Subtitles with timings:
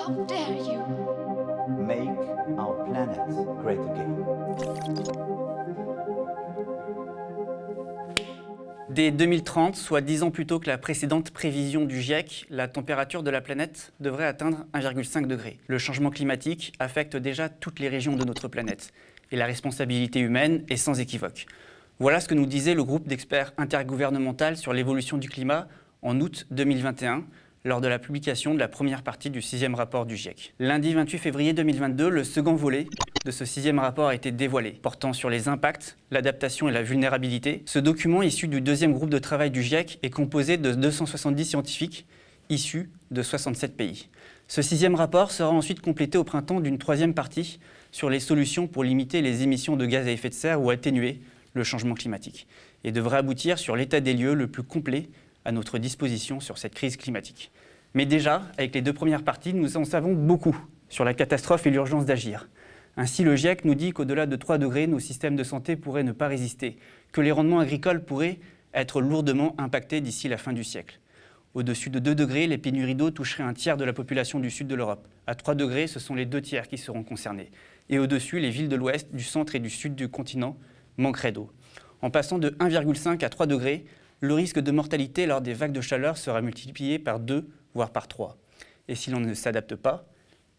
[0.00, 0.80] How dare you?
[1.86, 2.08] Make
[2.58, 3.20] our planet
[3.62, 4.16] great again.
[8.88, 13.22] Dès 2030, soit 10 ans plus tôt que la précédente prévision du GIEC, la température
[13.22, 15.58] de la planète devrait atteindre 1,5 degré.
[15.66, 18.92] Le changement climatique affecte déjà toutes les régions de notre planète
[19.30, 21.46] et la responsabilité humaine est sans équivoque.
[21.98, 25.68] Voilà ce que nous disait le groupe d'experts intergouvernemental sur l'évolution du climat
[26.00, 27.24] en août 2021
[27.64, 30.54] lors de la publication de la première partie du sixième rapport du GIEC.
[30.58, 32.86] Lundi 28 février 2022, le second volet
[33.26, 37.62] de ce sixième rapport a été dévoilé, portant sur les impacts, l'adaptation et la vulnérabilité.
[37.66, 42.06] Ce document, issu du deuxième groupe de travail du GIEC, est composé de 270 scientifiques
[42.48, 44.08] issus de 67 pays.
[44.48, 47.60] Ce sixième rapport sera ensuite complété au printemps d'une troisième partie
[47.92, 51.20] sur les solutions pour limiter les émissions de gaz à effet de serre ou atténuer
[51.52, 52.46] le changement climatique,
[52.84, 55.08] et devrait aboutir sur l'état des lieux le plus complet
[55.44, 57.50] à notre disposition sur cette crise climatique.
[57.94, 60.56] Mais déjà, avec les deux premières parties, nous en savons beaucoup
[60.88, 62.48] sur la catastrophe et l'urgence d'agir.
[62.96, 66.12] Ainsi, le GIEC nous dit qu'au-delà de 3 degrés, nos systèmes de santé pourraient ne
[66.12, 66.76] pas résister,
[67.12, 68.38] que les rendements agricoles pourraient
[68.74, 71.00] être lourdement impactés d'ici la fin du siècle.
[71.54, 74.68] Au-dessus de 2 degrés, les pénuries d'eau toucheraient un tiers de la population du sud
[74.68, 75.08] de l'Europe.
[75.26, 77.50] À 3 degrés, ce sont les deux tiers qui seront concernés.
[77.88, 80.56] Et au-dessus, les villes de l'ouest, du centre et du sud du continent
[80.96, 81.50] manqueraient d'eau.
[82.02, 83.84] En passant de 1,5 à 3 degrés,
[84.20, 88.08] le risque de mortalité lors des vagues de chaleur sera multiplié par 2, voire par
[88.08, 88.36] 3.
[88.88, 90.06] Et si l'on ne s'adapte pas,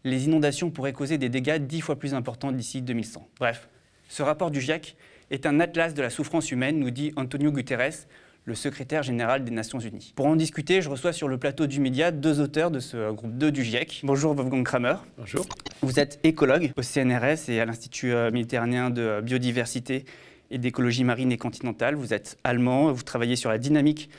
[0.04, 3.28] les inondations pourraient causer des dégâts 10 fois plus importants d'ici 2100.
[3.38, 3.68] Bref,
[4.08, 4.96] ce rapport du GIEC
[5.30, 8.06] est un atlas de la souffrance humaine, nous dit Antonio Guterres,
[8.44, 10.12] le secrétaire général des Nations Unies.
[10.16, 13.38] Pour en discuter, je reçois sur le plateau du Média deux auteurs de ce groupe
[13.38, 14.00] 2 du GIEC.
[14.02, 14.96] Bonjour Wolfgang Kramer.
[15.16, 15.46] Bonjour.
[15.80, 20.04] Vous êtes écologue au CNRS et à l'Institut euh, méditerranéen de biodiversité
[20.50, 21.94] et d'écologie marine et continentale.
[21.94, 24.10] Vous êtes allemand, vous travaillez sur la dynamique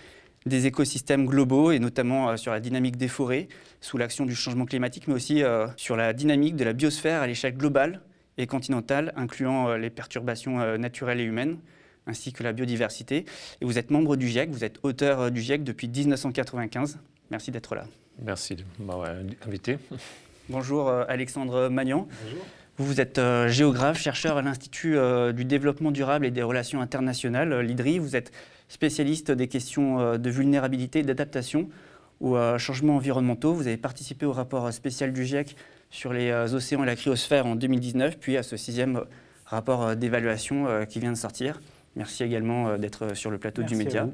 [0.45, 3.47] des écosystèmes globaux et notamment euh, sur la dynamique des forêts
[3.81, 7.27] sous l'action du changement climatique, mais aussi euh, sur la dynamique de la biosphère à
[7.27, 8.01] l'échelle globale
[8.37, 11.57] et continentale, incluant les perturbations naturelles et humaines
[12.07, 13.25] ainsi que la biodiversité.
[13.61, 16.99] Et vous êtes membre du GIEC, vous êtes auteur euh, du GIEC depuis 1995.
[17.31, 17.85] Merci d'être là.
[18.21, 19.11] Merci de m'avoir
[19.45, 19.77] invité.
[20.49, 22.07] Bonjour euh, Alexandre Magnan.
[22.23, 22.45] Bonjour.
[22.77, 24.97] Vous êtes euh, géographe, chercheur à l'Institut
[25.33, 27.99] du développement durable et des relations internationales, l'IDRI.
[27.99, 28.31] Vous êtes
[28.73, 31.69] spécialiste des questions de vulnérabilité et d'adaptation
[32.19, 33.53] aux changements environnementaux.
[33.53, 35.55] Vous avez participé au rapport spécial du GIEC
[35.89, 39.03] sur les océans et la cryosphère en 2019, puis à ce sixième
[39.45, 41.59] rapport d'évaluation qui vient de sortir.
[41.95, 44.07] Merci également euh, d'être sur le plateau du Média.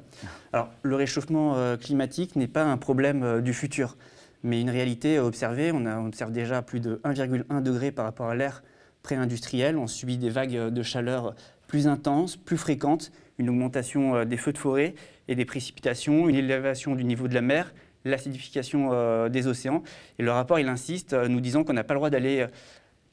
[0.52, 3.96] Alors, le réchauffement euh, climatique n'est pas un problème euh, du futur,
[4.44, 5.72] mais une réalité observée.
[5.74, 8.64] On, a, observe déjà plus de 1,1 degré par rapport à l'ère
[9.02, 9.78] pré-industrielle.
[9.78, 11.36] On subit des vagues de chaleur
[11.68, 14.94] plus intenses, plus fréquentes, une augmentation des feux de forêt
[15.28, 17.74] et des précipitations, une élévation du niveau de la mer,
[18.06, 19.84] l'acidification des océans.
[20.20, 22.46] Et le rapport, il insiste, nous disant qu'on n'a pas le droit d'aller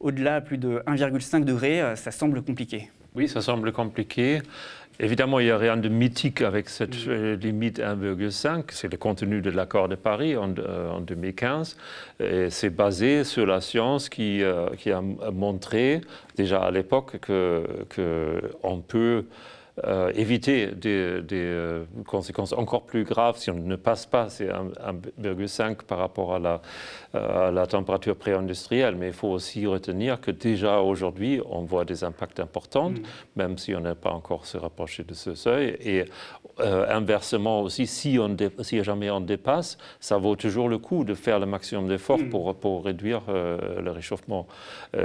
[0.01, 1.95] au-delà plus de 1,5 degré.
[1.97, 2.91] Ça semble compliqué.
[3.15, 4.43] Oui, ça semble compliqué.
[4.99, 7.11] Évidemment, il n'y a rien de mythique avec cette mm.
[7.11, 8.65] euh, limite 1,5.
[8.71, 11.77] C'est le contenu de l'accord de Paris en, 2015.
[12.21, 16.01] Euh, c'est basé sur la science qui, euh, qui a montré
[16.37, 18.41] déjà à l'époque qu'on que
[18.89, 19.25] peut
[19.85, 25.83] euh, éviter des, euh, conséquences encore plus graves si on ne passe pas ces 1,5
[25.83, 26.63] par rapport à la,
[27.13, 28.95] à la température pré-industrielle.
[28.97, 33.03] Mais il faut aussi retenir que déjà aujourd'hui, on voit des impacts importants, mm.
[33.37, 35.77] même si on n'a pas encore se rapproché de ce seuil.
[35.81, 36.07] Et
[36.61, 41.13] euh, inversement aussi, si, on si jamais on dépasse, ça vaut toujours le coup de
[41.13, 42.31] faire le maximum d'efforts mm.
[42.31, 44.47] pour, pour réduire le réchauffement.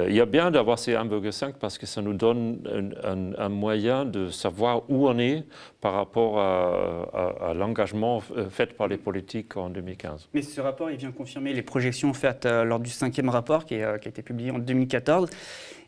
[0.07, 2.59] il y a bien d'avoir ces 1,5 parce que ça nous donne
[3.03, 5.43] un, un moyen de savoir où on est
[5.79, 10.29] par rapport à, l'engagement euh, fait par les politiques en 2015.
[10.33, 13.81] Mais ce rapport, il vient confirmer les projections faites euh, lors du cinquième rapport qui,
[13.81, 15.29] euh, qui a été publié en 2014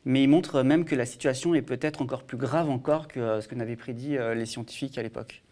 [0.06, 3.48] mais il montre même que la situation est peut-être encore plus grave encore que ce
[3.48, 5.44] que n'avaient prédit les scientifiques à l'époque.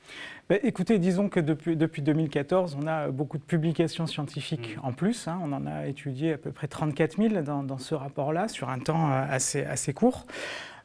[0.50, 4.86] Bah, écoutez, disons que depuis, depuis, 2014, on a beaucoup de publications scientifiques mm.
[4.86, 5.30] en plus.
[5.30, 5.40] Hein.
[5.42, 8.80] on en a étudié à peu près 34 000 dans, dans ce rapport-là, sur un
[8.80, 10.25] temps assez, assez court.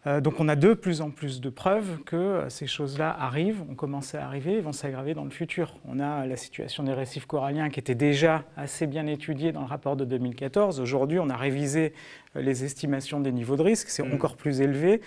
[0.07, 3.63] Euh, donc on a de plus en plus de preuves que euh, ces choses-là arrivent,
[3.69, 5.77] ont commencé à arriver et vont s'aggraver dans le futur.
[5.85, 9.67] On a la situation des récifs coralliens qui était déjà assez bien étudiée dans le
[9.67, 10.81] rapport de 2014.
[10.81, 11.93] Aujourd'hui, on a révisé
[12.37, 14.15] euh, les estimations des niveaux de risque, c'est mm.
[14.15, 15.01] encore plus élevé,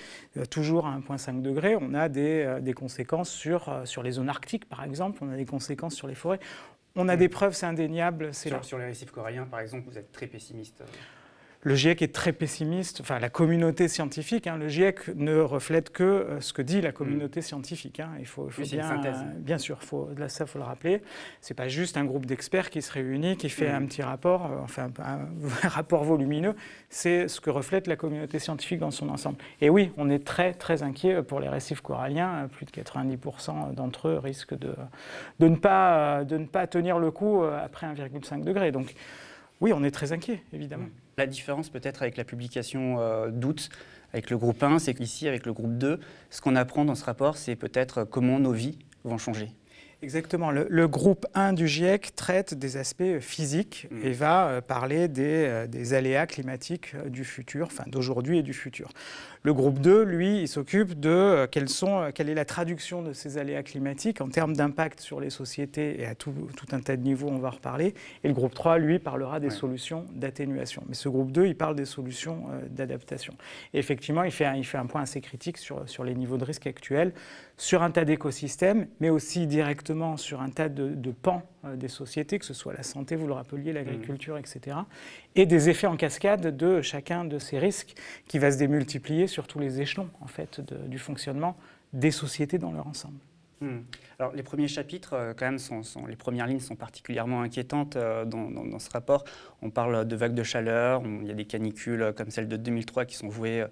[0.49, 1.77] toujours à 1,5 degré.
[1.79, 5.45] On a des, des conséquences sur, sur les zones arctiques, par exemple, on a des
[5.45, 6.39] conséquences sur les forêts.
[6.95, 7.19] On a mm.
[7.19, 8.33] des preuves, c'est indéniable.
[8.33, 10.83] Sur, sur les récifs coralliens, par exemple, vous êtes très pessimiste
[11.61, 16.03] le GIEC est très pessimiste, enfin la communauté scientifique, hein, le GIEC ne reflète que
[16.03, 17.99] euh, ce que dit la communauté scientifique.
[17.99, 18.11] Hein.
[18.19, 20.65] Il faut, il faut Oui, c'est une bien, bien sûr, faut, là, ça faut le
[20.65, 21.01] rappeler.
[21.41, 23.75] C'est pas juste un groupe d'experts qui se réunit, qui fait Mm.
[23.75, 26.55] un petit rapport, euh, enfin un, rapport volumineux.
[26.89, 29.37] C'est ce que reflète la communauté scientifique dans son ensemble.
[29.61, 32.47] Et oui, on est très très inquiet pour les récifs coralliens.
[32.51, 34.73] Plus de 90% d'entre eux risquent de,
[35.39, 38.71] de, ne pas, de ne pas tenir le coup euh, après 1,5 degré.
[38.71, 38.93] Donc
[39.61, 40.87] oui, on est très inquiet, évidemment.
[41.19, 43.67] La différence peut-être avec la publication euh, d'août,
[44.13, 45.99] avec le groupe 1, c'est qu'ici, avec le groupe 2,
[46.29, 49.51] ce qu'on apprend dans ce rapport, c'est peut-être comment nos vies vont changer.
[50.01, 50.49] Exactement.
[50.49, 54.05] Le, le groupe 1 du GIEC traite des aspects physiques Mm.
[54.05, 58.43] et va euh, parler des, euh, des aléas climatiques euh, du futur, enfin d'aujourd'hui et
[58.43, 58.89] du futur.
[59.43, 63.01] Le groupe 2, lui, il s'occupe de euh, quelles sont, euh, quelle est la traduction
[63.01, 66.81] de ces aléas climatiques en termes d'impact sur les sociétés et à tout, tout un
[66.81, 67.93] tas de niveaux, on va en reparler.
[68.25, 69.53] Et le groupe 3, lui, parlera des Ouais.
[69.53, 70.83] solutions d'atténuation.
[70.89, 73.33] Mais ce groupe 2, il parle des solutions euh, d'adaptation.
[73.73, 76.37] Et effectivement, il fait, un, il fait un point assez critique sur, sur les niveaux
[76.37, 77.13] de risque actuels,
[77.55, 81.43] sur un tas d'écosystèmes, mais aussi directement sur un tas de, de pans
[81.75, 84.77] des sociétés, que ce soit la santé, vous le rappeliez, l'agriculture, etc.
[85.35, 87.95] Et des effets en cascade de chacun de ces risques
[88.27, 91.57] qui va se démultiplier sur tous les échelons en fait, de- du fonctionnement
[91.93, 93.17] des sociétés dans leur ensemble.
[93.61, 93.79] Hmm.
[94.19, 97.97] Alors, les premiers chapitres, euh, quand même, sont, sont- les premières lignes sont particulièrement inquiétantes
[97.97, 99.25] euh, dans, dans- dans ce rapport.
[99.61, 102.55] On parle de vagues de chaleur, il y a des canicules euh, comme celle de
[102.55, 103.67] 2003 qui sont vouées euh,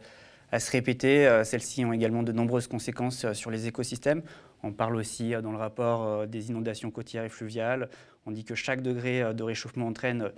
[0.51, 1.25] à se répéter.
[1.25, 4.23] Euh, Celles-ci ont également de nombreuses conséquences euh, sur les écosystèmes.
[4.63, 7.89] On parle aussi euh, dans le rapport euh, des inondations côtières et fluviales.
[8.25, 10.31] On dit que chaque degré euh, de réchauffement entraîne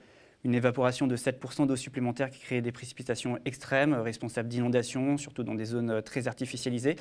[0.43, 5.55] une évaporation de 7% d'eau supplémentaire qui crée des précipitations extrêmes, responsables d'inondations, surtout dans
[5.55, 6.95] des zones très artificialisées.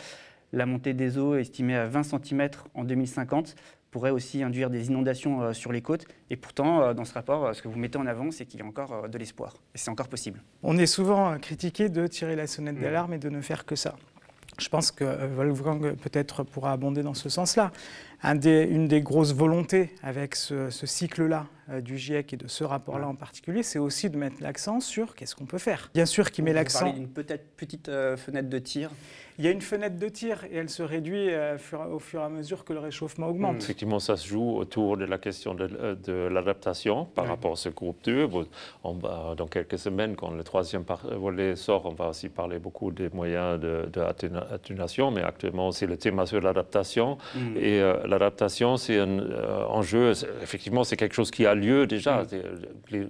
[0.53, 3.55] La montée des eaux, estimée à 20 cm en 2050,
[3.93, 6.07] pourrait aussi induire des inondations sur les côtes.
[6.31, 8.67] Et pourtant, dans ce rapport, ce que vous mettez en avant, c'est qu'il y a
[8.67, 9.55] encore de l'espoir.
[9.75, 10.43] Et c'est encore possible.
[10.65, 12.83] On est souvent critiqué de tirer la sonnette Mm.
[12.83, 13.95] d'alarme et de ne faire que ça.
[14.59, 15.05] Je pense que
[15.37, 17.71] Wolfgang peut-être pourra abonder dans ce sens-là.
[18.25, 21.47] Une des grosses volontés avec ce, cycle-là
[21.83, 25.35] du GIEC et de ce rapport-là en particulier, c'est aussi de mettre l'accent sur qu'est-ce
[25.37, 25.91] qu'on peut faire.
[25.95, 26.81] Bien sûr qu'il met Vous l'accent.
[26.81, 28.91] parlez d'une peut-être petite euh, fenêtre de tir.
[29.41, 32.21] Il y a une fenêtre de tir et elle se réduit euh, fur- au fur
[32.21, 33.63] et à mesure que le réchauffement augmente.
[33.63, 37.31] Effectivement, ça se joue autour de la question de, euh, de l'adaptation par Ouais.
[37.31, 38.27] rapport à ce groupe 2.
[38.27, 38.47] Bon,
[38.83, 42.91] On va, dans quelques semaines, quand le troisième volet sort, on va aussi parler beaucoup
[42.91, 47.19] des moyens d'atténuation, mais actuellement, c'est le thème sur l'adaptation.
[47.35, 47.57] Mm.
[47.57, 50.13] Et euh, l'adaptation, c'est un euh, enjeu,
[50.43, 52.23] effectivement, c'est quelque chose qui a lieu déjà.
[52.23, 52.27] Mm.
[52.91, 53.09] Les-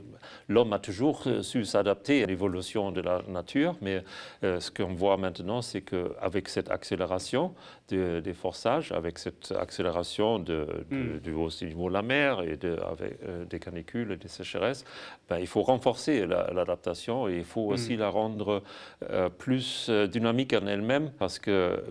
[0.49, 4.03] L'homme a toujours su s'adapter à l'évolution de la nature, mais
[4.45, 7.55] euh, ce qu'on voit maintenant, c'est qu'avec cette accélération
[7.91, 11.21] de- des forçages, avec cette accélération de, de- Mm.
[11.21, 12.59] du haut niveau de la mer et
[12.91, 14.85] avec, euh, des canicules et des sécheresses,
[15.29, 18.01] ben, il faut renforcer la- l'adaptation et il faut aussi Mm.
[18.01, 18.63] la rendre
[19.11, 21.83] euh, plus dynamique en elle-même parce que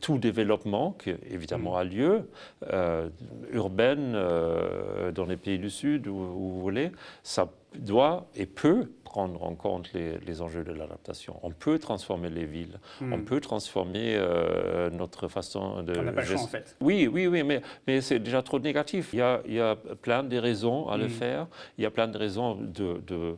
[0.00, 2.28] tout développement qui évidemment a lieu,
[2.72, 3.08] euh,
[3.52, 6.90] urbaine, euh, dans les pays du Sud, où, où vous voulez,
[7.22, 11.34] ça doit et peut prendre en compte les, les enjeux de l'adaptation.
[11.42, 13.12] On peut transformer les villes, Mm.
[13.12, 15.98] on peut transformer euh, notre façon de...
[15.98, 16.76] On n'a pas le choix, gest- en fait.
[16.80, 19.10] oui, oui, oui, mais, mais c'est déjà trop négatif.
[19.12, 19.74] Il y, a, il y a
[20.06, 21.20] plein de raisons à le Mm.
[21.22, 21.46] faire.
[21.76, 23.36] Il y a plein de raisons de, de, euh,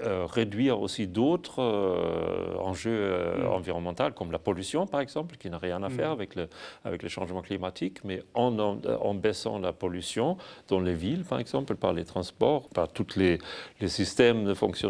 [0.00, 3.52] euh, réduire aussi d'autres euh, enjeux euh, Mm.
[3.58, 6.48] environnementaux, comme la pollution, par exemple, qui n'a rien à faire avec le,
[6.84, 7.98] avec le changement climatique.
[8.04, 10.38] Mais en, en, en baissant la pollution
[10.68, 13.38] dans les villes, par exemple, par les transports, par tous les,
[13.82, 14.84] les systèmes de fonctionnement,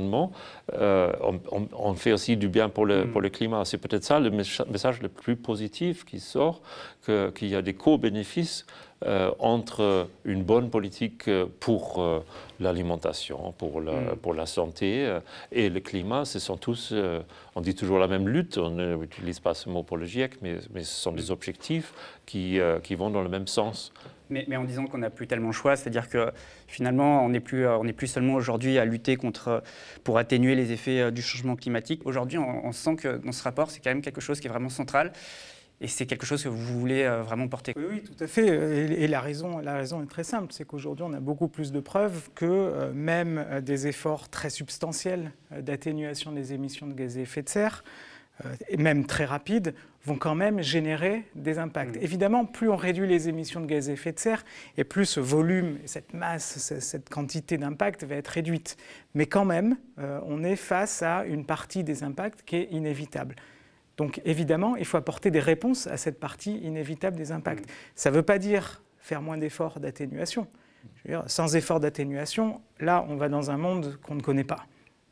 [0.75, 3.13] euh, on, on- on fait aussi du bien pour le, Mm.
[3.13, 3.65] pour le climat.
[3.65, 6.61] C'est peut-être ça le messa- message le plus positif qui sort,
[7.05, 8.67] qu'il y a des co-bénéfices
[9.05, 12.21] euh, entre une bonne politique euh, pour euh,
[12.61, 14.17] l'alimentation, pour la, Mm.
[14.23, 15.21] pour la santé euh,
[15.53, 16.25] et le climat.
[16.25, 16.95] Ce sont tous,
[17.55, 20.57] on dit toujours la même lutte, on n'utilise pas ce mot pour le GIEC, mais,
[20.73, 21.93] mais ce sont des objectifs
[22.25, 23.93] qui, qui vont dans le même sens.
[24.31, 26.33] Mais, en disant qu'on n'a plus tellement le choix, c'est-à-dire que
[26.67, 29.61] finalement, on n'est plus, euh, plus seulement aujourd'hui à lutter contre, euh,
[30.03, 32.03] pour atténuer les effets euh, du changement climatique.
[32.05, 34.69] Aujourd'hui, on, sent que dans ce rapport, c'est quand même quelque chose qui est vraiment
[34.69, 35.13] central.
[35.81, 37.75] Et c'est quelque chose que vous voulez vraiment porter.
[37.77, 38.47] Oui, tout à fait.
[38.47, 41.81] Et, la, raison, la raison est très simple, c'est qu'aujourd'hui, on a beaucoup plus de
[41.81, 47.51] preuves que même des efforts très substantiels d'atténuation des émissions de gaz à effet de
[47.51, 47.85] serre,
[48.71, 49.75] et même très rapides,
[50.07, 51.97] vont quand même générer des impacts.
[51.97, 52.03] Mm.
[52.03, 54.45] Évidemment, plus on réduit les émissions de gaz à effet de serre,
[54.77, 58.77] et plus ce volume, cette masse, ce- cette quantité d'impact va être réduite.
[59.15, 63.35] Mais quand même, euh, on est face à une partie des impacts qui est inévitable.
[63.97, 67.65] Donc évidemment, il faut apporter des réponses à cette partie inévitable des impacts.
[67.95, 70.47] Ça ne veut pas dire faire moins d'efforts d'atténuation.
[71.27, 74.67] Sans effort d'atténuation, là, on va dans un monde qu'on ne connaît pas.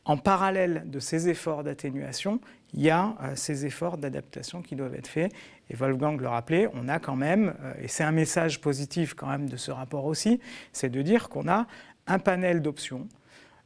[0.07, 2.39] en parallèle de ces efforts d'atténuation,
[2.75, 5.33] il y a euh, ces efforts d'adaptation qui doivent être faits.
[5.71, 9.29] Et Wolfgang le rappelait, on a quand même, euh, et c'est un message positif quand
[9.29, 10.41] même de ce rapport aussi,
[10.73, 11.67] c'est de dire qu'on a
[12.07, 13.09] un panel d'options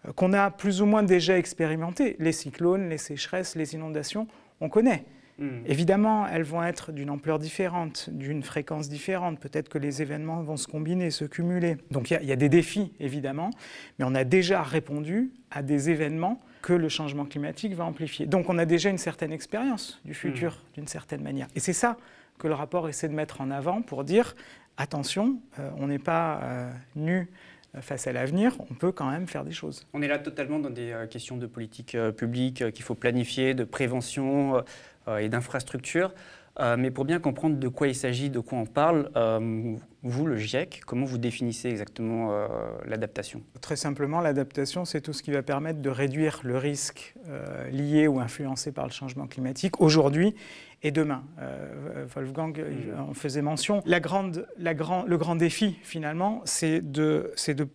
[0.07, 2.17] euh, qu'on a plus ou moins déjà expérimenté.
[2.19, 4.29] Les cyclones, les sécheresses, les inondations,
[4.61, 5.05] on connaît.
[5.39, 5.61] Hmm.
[5.67, 9.39] Évidemment, elles vont être d'une ampleur différente, d'une fréquence différente.
[9.39, 11.77] Peut-être que les événements vont se combiner, se cumuler.
[11.93, 13.51] Donc il y, a des défis, évidemment,
[13.99, 18.27] mais on a déjà répondu à des événements que le changement climatique va amplifier.
[18.27, 20.75] Donc on a déjà une certaine expérience du futur, hmm.
[20.75, 21.47] d'une certaine manière.
[21.55, 21.97] Et c'est ça
[22.39, 24.35] que le rapport essaie de mettre en avant pour dire,
[24.77, 27.29] attention, euh, on n'est pas euh, nu
[27.81, 29.87] face à l'avenir, on peut quand même faire des choses.
[29.93, 33.65] On est là totalement dans des euh, questions de politique publique qu'il faut planifier, de
[33.65, 34.63] prévention,
[35.09, 36.13] euh, et d'infrastructures.
[36.61, 40.27] Euh, mais pour bien comprendre de quoi il s'agit, de quoi on parle, euh, vous,
[40.27, 42.33] le GIEC, comment vous définissez exactement
[42.87, 43.43] l'adaptation?
[43.61, 47.15] Très simplement, l'adaptation, c'est tout ce qui va permettre de réduire le risque
[47.73, 50.37] lié ou influencé par le changement climatique aujourd'hui
[50.85, 51.25] et demain.
[52.15, 52.65] Wolfgang
[52.97, 53.83] en faisait mention.
[53.87, 57.69] La grande, la grand, le grand défi, finalement, c'est de, de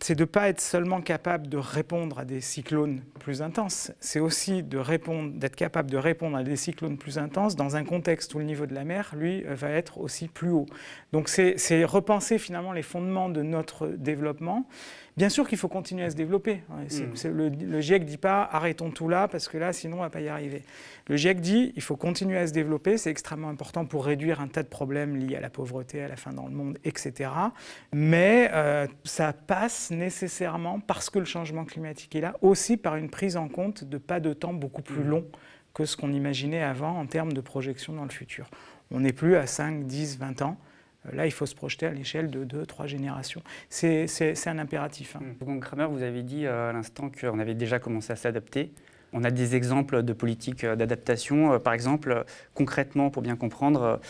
[0.00, 4.20] c'est de ne pas être seulement capable de répondre à des cyclones plus intenses, c'est
[4.20, 8.44] aussi d'être capable de répondre à des cyclones plus intenses dans un contexte où le
[8.44, 10.66] niveau de la mer, lui, va être aussi plus haut.
[11.12, 14.66] Donc c'est repenser finalement les fondements de notre développement
[15.16, 16.62] Bien sûr qu'il faut continuer à se développer.
[16.70, 17.28] Hein, mm.
[17.28, 20.10] le, GIEC ne dit pas arrêtons tout là parce que là, sinon, on ne va
[20.10, 20.62] pas y arriver.
[21.08, 22.96] Le GIEC dit il faut continuer à se développer.
[22.96, 26.16] C'est extrêmement important pour réduire un tas de problèmes liés à la pauvreté, à la
[26.16, 27.30] faim dans le monde, etc.
[27.92, 33.10] Mais euh, ça passe nécessairement, parce que le changement climatique est là, aussi par une
[33.10, 35.08] prise en compte de pas de temps beaucoup plus mm.
[35.08, 35.26] long
[35.74, 38.48] que ce qu'on imaginait avant en termes de projection dans le futur.
[38.90, 40.56] On n'est plus à 5, 10, 20 ans.
[41.06, 43.42] Euh, là, il faut se projeter à l'échelle de deux, trois générations.
[43.68, 45.16] C'est un impératif.
[45.16, 45.20] Hein.
[45.44, 45.60] Mmh.
[45.60, 48.72] Kramer, vous avez dit euh, à l'instant qu'on avait déjà commencé à s'adapter.
[49.14, 51.58] On a des exemples de politiques euh, d'adaptation.
[51.60, 54.00] Par exemple, concrètement, pour bien comprendre,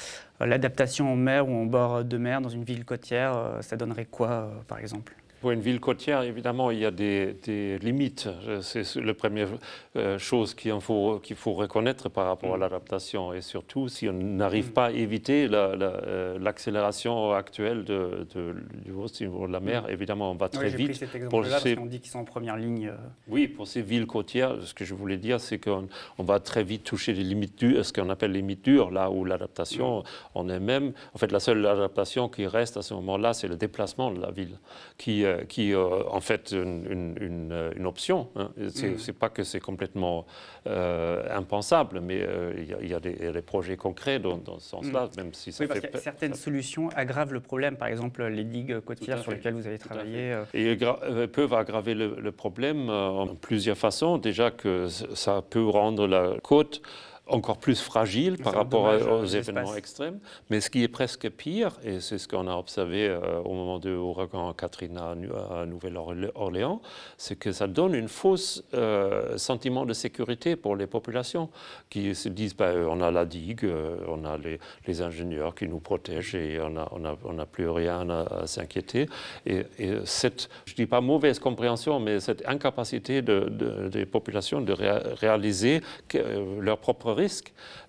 [0.40, 4.50] l'adaptation en mer ou en bord de mer dans une ville côtière, ça donnerait quoi,
[4.68, 5.14] par exemple?
[5.42, 8.28] Pour une ville côtière, évidemment, il y a des, limites.
[8.60, 9.48] C'est la première
[9.96, 12.60] euh, chose qu'il faut, reconnaître par rapport à mm.
[12.60, 13.32] l'adaptation.
[13.34, 14.72] Et surtout, si on n'arrive mm.
[14.72, 18.94] pas à éviter euh, l'accélération actuelle de, du
[19.24, 19.90] niveau de la mer, mm.
[19.90, 20.90] évidemment, on va très vite.
[20.90, 22.90] Pris cet exemple-là parce qu'on dit qu'ils sont en première ligne.
[22.90, 22.96] Euh.
[23.26, 26.62] Oui, pour ces villes côtières, ce que je voulais dire, c'est qu'on on va très
[26.62, 30.04] vite toucher les limites dures, ce qu'on appelle les limites dures, là où l'adaptation,
[30.36, 30.92] on est même.
[31.14, 34.30] En fait, la seule adaptation qui reste à ce moment-là, c'est le déplacement de la
[34.30, 34.60] ville,
[34.98, 38.28] qui euh, qui est euh, en fait une, une, une option.
[38.36, 38.50] Hein.
[38.68, 39.12] C'est n'est mm.
[39.18, 40.26] pas que c'est complètement
[40.66, 45.16] euh, impensable, mais il y, a des projets concrets dans, ce sens-là, mm.
[45.16, 47.76] même si ça oui, parce certaines solutions aggravent le problème.
[47.76, 50.36] Par exemple, les digues côtières sur lesquelles vous avez travaillé.
[50.54, 54.18] Et peuvent aggraver le, le problème en plusieurs façons.
[54.18, 56.82] Déjà que ça peut rendre la côte
[57.28, 60.18] encore plus fragile par rapport aux événements extrêmes.
[60.50, 63.78] Mais ce qui est presque pire, et c'est ce qu'on a observé euh, au moment
[63.78, 65.14] de l'ouragan Katrina
[65.50, 66.82] à Nouvelle-Orléans,
[67.16, 71.48] c'est que ça donne une fausse euh, sentiment de sécurité pour les populations
[71.90, 74.58] qui se disent bah, on a la digue, euh, on a les,
[75.00, 79.08] ingénieurs qui nous protègent et on n'a on a, on a plus rien à, s'inquiéter.
[79.46, 79.64] Et,
[80.04, 85.80] cette, je ne dis pas mauvaise compréhension, mais cette incapacité de, des populations de réaliser
[86.08, 86.18] que,
[86.60, 87.21] leur propre risque,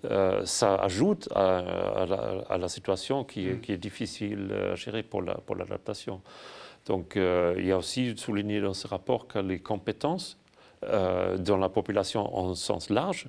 [0.06, 6.22] euh, ça ajoute à, la, situation qui, est difficile à gérer pour l'adaptation.
[6.86, 10.38] Donc euh, il y a aussi souligné dans ce rapport que les compétences
[10.84, 13.28] euh, dans la population en sens large,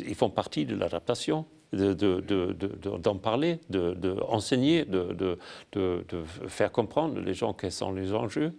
[0.00, 5.36] ils font partie de l'adaptation d'en parler, d'enseigner, de,
[5.72, 5.98] de,
[6.48, 8.52] faire comprendre les gens quels sont les enjeux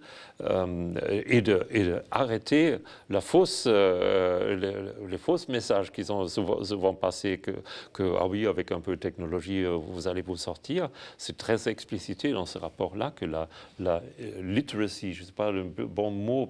[0.43, 0.93] euh,
[1.25, 2.77] et d'arrêter
[3.09, 7.51] la fausse, euh, les, fausses messages qu'ils ont souvent, passés que,
[7.93, 10.89] que, ah oui, avec un peu de technologie, euh, vous allez vous sortir.
[11.17, 13.47] C'est très explicité dans ce rapport-là que la,
[13.79, 14.01] la
[14.41, 16.49] literacy, je ne sais pas le bon mot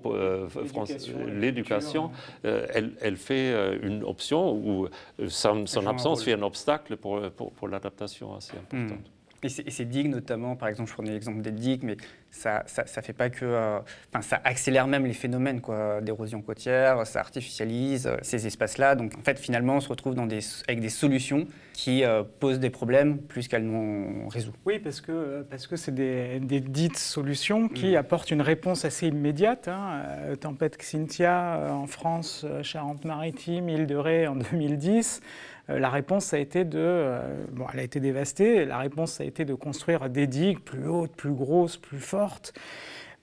[0.67, 2.11] français, l'éducation,
[2.43, 4.87] elle, elle, fait une option où
[5.27, 8.99] son, son absence fait une obstacle pour, pour, l'adaptation assez importante.
[8.99, 9.21] Hmm.
[9.43, 11.97] Et ces digues, notamment, par exemple, je prenais l'exemple des digues, mais
[12.29, 13.43] ça, ça, fait pas que.
[13.43, 13.79] Euh,
[14.09, 15.61] enfin, ça accélère même les phénomènes
[16.03, 18.93] d'érosion côtière, ça artificialise euh, ces espaces-là.
[18.93, 22.59] Donc, en fait, finalement, on se retrouve dans des, avec des solutions qui euh, posent
[22.59, 24.53] des problèmes plus qu'elles n'en résout.
[24.65, 27.95] Oui, parce que parce que c'est des, dites solutions qui mm.
[27.95, 29.67] apportent une réponse assez immédiate.
[29.67, 30.03] Hein.
[30.39, 35.21] Tempête Xynthia en France, Charente-Maritime, Île-de-Ré en 2010.
[35.71, 38.65] Euh, la réponse a été de, euh, bon, elle a été dévastée.
[38.65, 42.53] La réponse a été de construire des digues plus hautes, plus grosses, plus fortes.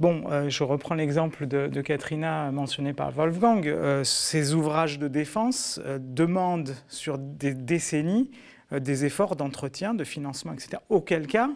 [0.01, 3.67] Bon, euh, je reprends l'exemple de, de, Katrina mentionné par Wolfgang.
[3.67, 8.31] Euh, ces ouvrages de défense euh, demandent sur des décennies
[8.71, 10.77] des efforts d'entretien, de financement, etc.
[10.91, 11.49] Auquel cas,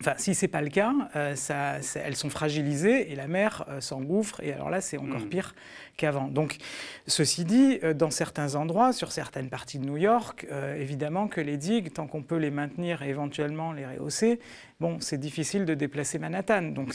[0.00, 0.92] Enfin, si ce n'est pas le cas,
[1.34, 4.40] ça, ça, elles sont fragilisées et la mer s'engouffre.
[4.42, 5.28] Et alors là, c'est encore mmh.
[5.30, 5.54] pire
[5.96, 6.28] qu'avant.
[6.28, 6.58] Donc,
[7.06, 11.40] ceci dit, euh, dans certains endroits, sur certaines parties de New York, euh, évidemment que
[11.40, 14.38] les digues, tant qu'on peut les maintenir et éventuellement les rehausser,
[14.78, 16.62] bon, c'est difficile de déplacer Manhattan.
[16.62, 16.94] Donc,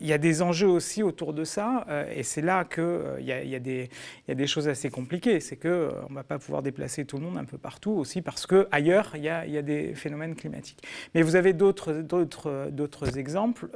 [0.00, 3.26] il y a des enjeux aussi autour de ça, euh, et c'est là qu'il il
[3.26, 5.40] y, y, a des choses assez compliquées.
[5.40, 5.68] C'est qu'on
[6.10, 9.22] ne va pas pouvoir déplacer tout le monde un peu partout aussi, parce qu'ailleurs, il
[9.22, 10.82] y a, des phénomènes climatiques.
[11.14, 13.68] Mais vous avez d'autres exemples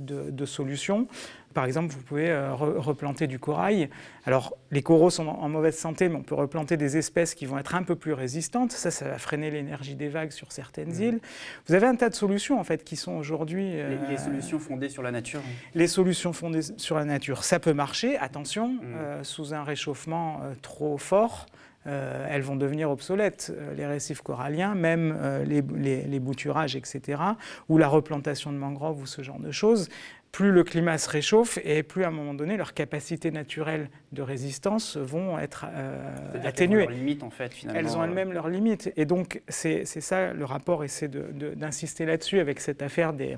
[0.00, 1.06] de solutions.
[1.56, 3.88] Par exemple, vous pouvez euh, replanter du corail.
[4.26, 7.56] Alors, les coraux sont en, mauvaise santé, mais on peut replanter des espèces qui vont
[7.56, 8.72] être un peu plus résistantes.
[8.72, 11.02] Ça, ça va freiner l'énergie des vagues sur certaines mmh.
[11.02, 11.20] îles.
[11.66, 13.70] Vous avez un tas de solutions, en fait, qui sont aujourd'hui...
[13.80, 15.40] Euh, les, solutions fondées sur la nature
[15.74, 18.80] Les solutions fondées sur la nature, ça peut marcher, attention, mmh.
[18.84, 21.46] euh, sous un réchauffement trop fort.
[21.86, 27.22] elles vont devenir obsolètes, les récifs coralliens, même les, les, bouturages, etc.,
[27.68, 29.88] ou la replantation de mangroves ou ce genre de choses
[30.32, 34.22] plus le climat se réchauffe et plus à un moment donné leurs capacités naturelles de
[34.22, 35.98] résistance vont être euh,
[36.44, 36.82] atténuées.
[36.82, 37.80] Elles ont leurs limites en fait finalement.
[37.80, 42.60] Elles ont elles-mêmes leurs limites et donc c'est ça le rapport essaie d'insister là-dessus avec
[42.60, 43.36] cette affaire des,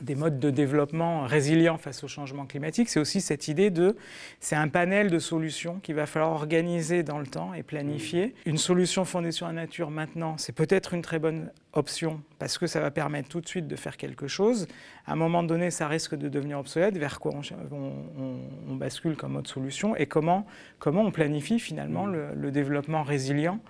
[0.00, 3.94] des modes de développement résilients face au changement climatique, c'est aussi cette idée de,
[4.40, 8.28] c'est un panel de solutions qu'il va falloir organiser dans le temps et planifier.
[8.28, 8.50] Mmh.
[8.50, 12.66] Une solution fondée sur la nature maintenant, c'est peut-être une très bonne option parce que
[12.66, 14.66] ça va permettre tout de suite de faire quelque chose.
[15.06, 16.96] À un moment donné, ça risque de devenir obsolète.
[16.96, 17.32] Vers quoi
[17.70, 20.46] on, bascule comme autre solution et comment,
[20.78, 22.12] comment on planifie finalement mmh.
[22.12, 23.60] le, le développement résilient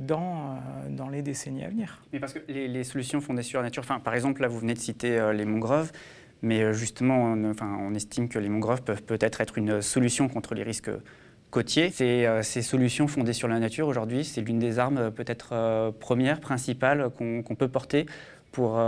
[0.00, 2.00] dans, euh, dans les décennies à venir.
[2.12, 4.74] Mais parce que les, solutions fondées sur la nature, enfin, par exemple, là, vous venez
[4.74, 5.92] de citer euh, les mangroves,
[6.42, 10.54] mais justement, on, enfin, on estime que les mangroves peuvent peut-être être une solution contre
[10.54, 10.90] les risques
[11.50, 11.90] côtiers.
[11.90, 17.54] Ces, solutions fondées sur la nature, aujourd'hui, c'est l'une des armes peut-être premières, principales qu'on
[17.56, 18.06] peut porter
[18.52, 18.80] pour,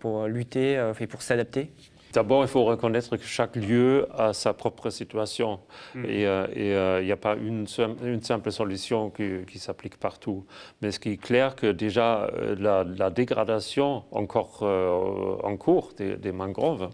[0.00, 1.70] pour lutter et pour s'adapter
[2.16, 5.60] D'abord, il faut reconnaître que chaque lieu a sa propre situation
[5.94, 6.04] mm.
[6.06, 7.66] et euh, euh, il n'y a pas une,
[8.02, 10.46] une simple solution qui, s'applique partout.
[10.80, 16.88] Mais ce qui est clair, que déjà euh, la, dégradation encore en cours des, mangroves,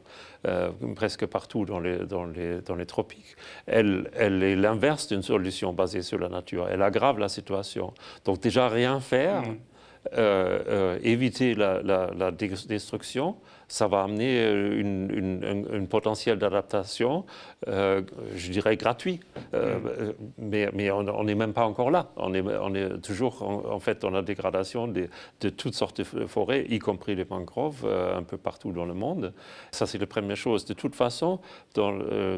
[0.97, 5.73] presque partout dans les, dans les, dans les tropiques, elle, elle est l'inverse d'une solution
[5.73, 6.67] basée sur la nature.
[6.69, 7.95] Elle aggrave la situation.
[8.25, 9.43] Donc déjà rien faire.
[9.43, 10.99] Mm.
[11.05, 13.37] éviter la, la destruction,
[13.73, 17.25] ça va amener euh, une, une, potentiel d'adaptation,
[17.69, 18.03] euh,
[18.37, 19.21] je dirais gratuit.
[19.55, 20.13] Euh, mm.
[20.37, 22.11] mais, mais on n'est même pas encore là.
[22.17, 25.09] On est, on est toujours en, fait dans la dégradation de,
[25.41, 29.33] de, toutes sortes de forêts, y compris les mangroves, un peu partout dans le monde.
[29.71, 30.67] Ça, c'est la première chose.
[30.67, 31.41] De toute façon,
[31.73, 31.93] dans,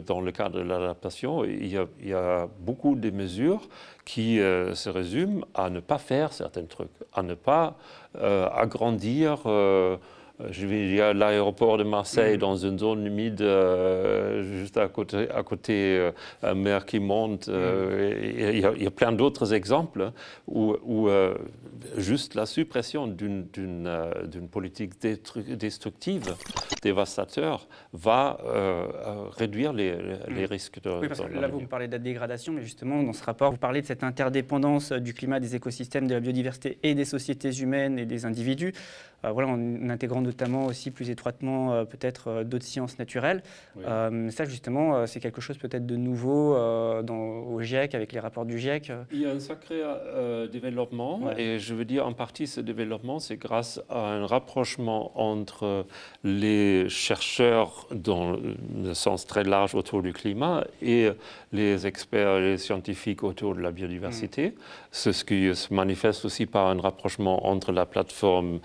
[0.06, 1.64] dans le cadre de l'adaptation, il,
[2.00, 3.62] il, y a beaucoup de mesures
[4.04, 7.76] qui se résument à ne pas faire certains trucs, à ne pas
[8.14, 9.42] agrandir.
[9.46, 9.96] Euh,
[10.50, 12.40] je vais dire l'aéroport de Marseille mm.
[12.40, 16.10] dans une zone humide euh, juste à côté, à côté euh,
[16.42, 17.48] un mer qui monte.
[17.48, 17.52] Mm.
[18.22, 20.10] il, y a, plein d'autres exemples
[20.48, 21.08] où, où
[21.96, 23.46] juste la suppression d'une
[24.50, 26.34] politique destructive,
[26.82, 28.38] dévastateur, va
[29.36, 29.96] réduire les,
[30.28, 30.50] les, mm.
[30.50, 30.90] risques de.
[31.00, 33.58] Oui, parce que là, vous parlez de la dégradation, mais justement, dans ce rapport, vous
[33.58, 37.98] parlez de cette interdépendance du climat, des écosystèmes, de la biodiversité et des sociétés humaines
[37.98, 38.72] et des individus.
[39.22, 43.42] voilà, en intégrant notamment aussi plus étroitement euh, peut-être euh, d'autres sciences naturelles.
[43.86, 46.54] Euh, ça, justement, c'est quelque chose peut-être de nouveau
[47.02, 48.92] dans, au GIEC, avec les rapports du GIEC.
[49.12, 49.82] Il y a un sacré
[50.50, 55.86] développement, et je veux dire, en partie, ce développement, c'est grâce à un rapprochement entre
[56.22, 61.10] les chercheurs, dans le sens très large autour du climat, et
[61.52, 64.48] les experts les scientifiques autour de la biodiversité.
[64.48, 64.54] Mm.
[64.96, 68.60] C'est ce qui se manifeste aussi par un rapprochement entre la plateforme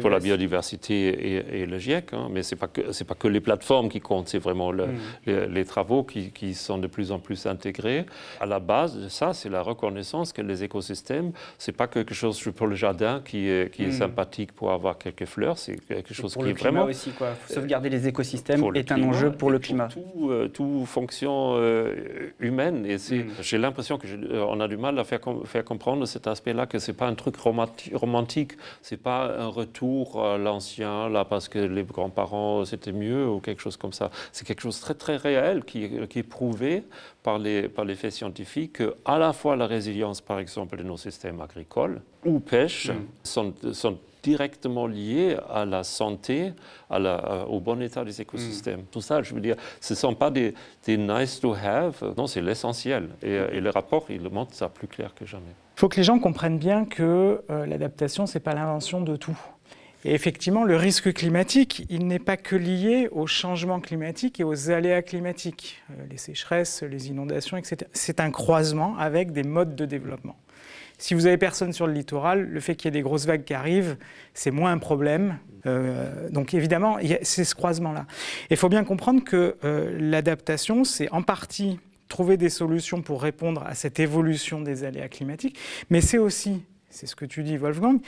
[0.00, 3.42] pour la biodiversité et, le GIEC, hein, mais ce n'est pas, que, pas que les
[3.42, 4.86] plateformes qui comptent, c'est vraiment mm.
[5.26, 8.06] les, travaux qui, qui, sont de plus en plus intégrés.
[8.40, 12.14] À la base de ça, c'est la reconnaissance que les écosystèmes, ce n'est pas quelque
[12.14, 13.92] chose pour le jardin qui est, qui est mm.
[13.92, 16.84] sympathique pour avoir quelques fleurs, c'est quelque chose qui est vraiment...
[16.84, 17.34] aussi, quoi.
[17.46, 19.88] Sauvegarder les écosystèmes est un enjeu pour le climat.
[19.88, 22.86] Pour euh, tout, fonction euh, humaine.
[22.86, 23.26] Et mm.
[23.42, 26.96] j'ai l'impression qu'on a du mal à faire, faire comprendre cet aspect-là, que ce n'est
[26.96, 31.58] pas un truc romantique, ce n'est pas un retour à l'ancien anciens, là parce que
[31.58, 34.10] les grands-parents c'était mieux ou quelque chose comme ça.
[34.32, 36.84] C'est quelque chose de très très réel qui est prouvé
[37.28, 40.82] par les, par les faits scientifiques que à la fois la résilience par exemple de
[40.82, 43.04] nos systèmes agricoles ou pêche Mm.
[43.22, 46.52] sont, sont directement liés à la santé,
[46.88, 48.82] à la- au bon état des écosystèmes.
[48.90, 50.54] Tout ça, je veux dire, ce ne sont pas des,
[50.86, 53.10] des nice to have, non, c'est l'essentiel.
[53.22, 55.54] Et, et le rapport, il le montre ça plus clair que jamais.
[55.76, 59.16] Il faut que les gens comprennent bien que euh, l'adaptation, ce n'est pas l'invention de
[59.16, 59.38] tout.
[60.04, 64.70] Et effectivement, le risque climatique, il n'est pas que lié au changement climatique et aux
[64.70, 67.78] aléas climatiques, euh, les sécheresses, les inondations, etc.
[67.92, 70.36] C'est un croisement avec des modes de développement.
[70.98, 73.44] Si vous avez personne sur le littoral, le fait qu'il y ait des grosses vagues
[73.44, 73.96] qui arrivent,
[74.34, 75.38] c'est moins un problème.
[75.66, 78.06] Euh, donc évidemment, c'est ce croisement-là.
[78.50, 83.62] Il faut bien comprendre que euh, l'adaptation, c'est en partie trouver des solutions pour répondre
[83.64, 85.58] à cette évolution des aléas climatiques,
[85.90, 88.00] mais c'est aussi, c'est ce que tu dis Wolfgang,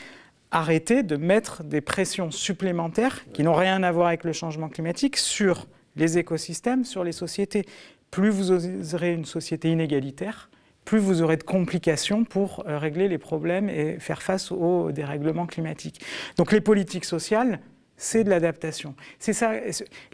[0.51, 5.17] arrêter de mettre des pressions supplémentaires qui n'ont rien à voir avec le changement climatique
[5.17, 7.65] sur les écosystèmes, sur les sociétés.
[8.11, 8.51] Plus vous
[8.95, 10.51] aurez une société inégalitaire,
[10.85, 15.47] plus vous aurez de complications pour euh, régler les problèmes et faire face aux dérèglements
[15.47, 16.01] climatiques.
[16.37, 17.61] Donc les politiques sociales,
[17.97, 18.95] c'est de l'adaptation.
[19.19, 19.53] C'est ça,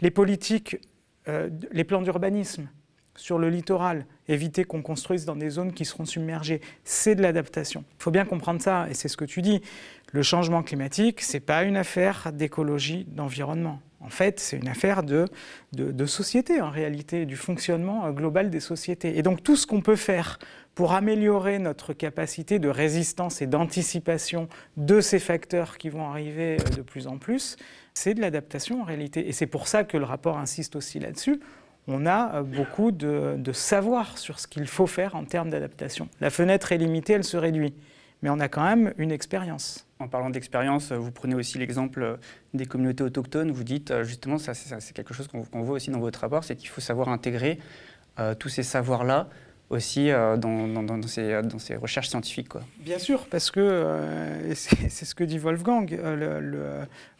[0.01, 0.77] les politiques,
[1.27, 2.69] euh, les plans d'urbanisme
[3.15, 7.83] sur le littoral, éviter qu'on construise dans des zones qui seront submergées, c'est de l'adaptation.
[7.99, 9.61] Il faut bien comprendre ça, et c'est ce que tu dis.
[10.13, 13.81] Le changement climatique, ce n'est pas une affaire d'écologie, d'environnement.
[13.99, 15.25] En fait, c'est une affaire de,
[16.05, 19.17] société, en réalité, du fonctionnement euh, global des sociétés.
[19.17, 20.39] Et donc, tout ce qu'on peut faire
[20.75, 26.75] pour améliorer notre capacité de résistance et d'anticipation de ces facteurs qui vont arriver euh,
[26.75, 27.57] de plus en plus,
[27.93, 29.27] c'est de l'adaptation en réalité.
[29.27, 31.39] Et c'est pour ça que le rapport insiste aussi là-dessus.
[31.87, 36.07] On a euh, beaucoup de savoir sur ce qu'il faut faire en termes d'adaptation.
[36.21, 37.73] La fenêtre est limitée, elle se réduit.
[38.23, 39.85] Mais on a quand même une expérience.
[39.99, 42.17] En parlant d'expérience, vous prenez aussi l'exemple
[42.53, 43.51] des communautés autochtones.
[43.51, 46.19] Vous dites euh, justement, ça, c'est c'est quelque chose qu'on qu'on voit aussi dans votre
[46.21, 47.59] rapport, c'est qu'il faut savoir intégrer
[48.19, 49.27] euh, tous ces savoirs-là
[49.69, 52.47] aussi euh, dans, dans- dans ces, dans ces recherches scientifiques.
[52.49, 52.61] Quoi.
[52.79, 56.39] Bien sûr, parce que euh, et c'est c'est ce que dit Wolfgang, euh, le-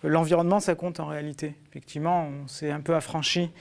[0.03, 1.55] le- l'environnement, ça compte en réalité.
[1.69, 3.51] Effectivement, on s'est un peu affranchi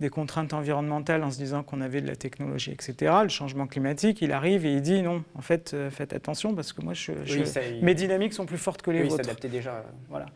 [0.00, 3.12] des contraintes environnementales en se disant qu'on avait de la technologie, etc.
[3.22, 6.72] Le changement climatique, il arrive et il dit non, en fait, euh, faites attention parce
[6.74, 9.24] que moi, je, je- ça, il- mes dynamiques sont plus fortes que les oui, vôtres.
[9.24, 9.84] s'adapter déjà.
[10.10, 10.26] Voilà.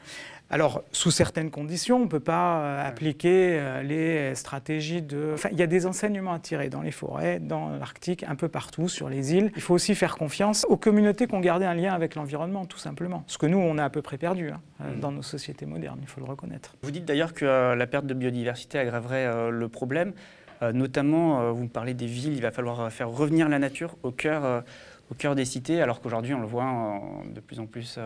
[0.51, 5.31] Alors, sous certaines conditions, on ne peut pas euh, appliquer euh, les stratégies de...
[5.35, 8.49] Enfin, il y a des enseignements à tirer dans les forêts, dans l'Arctique, un peu
[8.49, 9.53] partout, sur les îles.
[9.57, 12.79] Il faut aussi faire confiance aux communautés qui ont gardé un lien avec l'environnement, tout
[12.79, 13.25] simplement.
[13.29, 15.01] Ce que nous, on a à peu près perdu hein, euh, Mm.
[15.01, 16.75] dans nos sociétés modernes, il faut le reconnaître.
[16.83, 20.13] Vous dites d'ailleurs que euh, la perte de biodiversité aggraverait euh, le problème.
[20.63, 24.11] Euh, notamment, vous me parlez des villes, il va falloir faire revenir la nature au
[24.11, 24.63] cœur,
[25.11, 27.01] au cœur des cités, alors qu'aujourd'hui, on le voit
[27.35, 27.99] de plus en plus,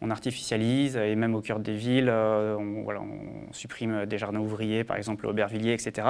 [0.00, 4.96] on artificialise, et même au cœur des villes, euh, on, supprime des jardins ouvriers, par
[4.96, 6.06] exemple Aubervilliers, etc.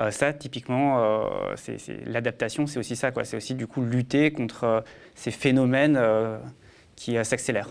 [0.00, 3.24] Euh, ça, typiquement, euh, c'est- l'adaptation, c'est aussi ça, quoi.
[3.24, 6.00] c'est aussi du coup lutter contre ces phénomènes
[6.96, 7.70] qui s'accélèrent.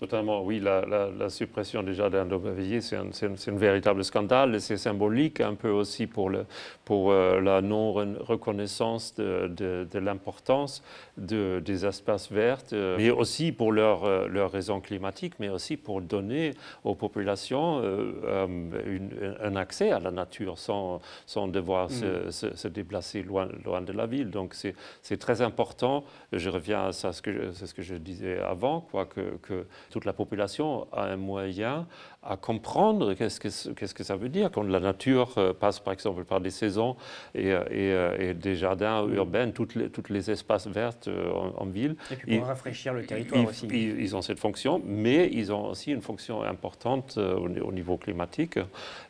[0.00, 0.60] Totalement, oui.
[0.60, 3.10] La, la- la suppression des jardins d'Aubervilliers, c'est un,
[3.56, 4.54] véritable scandale.
[4.54, 6.46] et C'est symbolique un peu aussi pour, le,
[6.86, 10.82] pour euh, la non-reconnaissance de, de- de l'importance
[11.18, 15.76] de- des espaces verts, euh, mais aussi pour leurs euh, leurs raisons climatiques, mais aussi
[15.76, 16.52] pour donner
[16.84, 18.46] aux populations euh, euh,
[18.86, 23.82] une- un accès à la nature sans, sans devoir se, se- se déplacer loin, loin
[23.82, 24.30] de la ville.
[24.30, 26.04] Donc c'est très important.
[26.32, 29.36] Je reviens à ça, ce que je- c'est ce que je disais avant, quoi, que,
[29.42, 31.86] que toute la population a un moyen
[32.22, 35.94] à comprendre qu'est-ce que, qu'est-ce que ça veut dire quand la nature euh, passe par
[35.94, 36.94] exemple par des saisons
[37.34, 41.62] et, euh, et, euh, et des jardins urbains, toutes les, toutes les espaces verts en,
[41.62, 41.96] en ville.
[42.10, 43.66] Et puis pour Et- rafraîchir le territoire Ils, aussi.
[43.70, 47.72] ils- ils ont cette fonction, mais ils ont aussi une fonction importante au, ni- au
[47.72, 48.58] niveau climatique.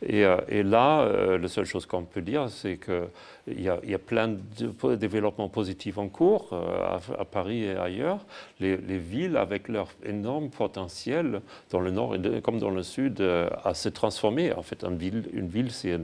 [0.06, 3.94] Et, et là, la seule chose qu'on peut dire, c'est qu'il y, a- il y
[3.94, 8.24] a plein de développements positifs en cours à, à Paris et ailleurs.
[8.60, 13.48] Les, les villes, avec leur énorme potentiel, dans le nord comme dans le sud, euh,
[13.64, 14.52] à se transformer.
[14.52, 16.02] En fait, une ville, une ville c'est un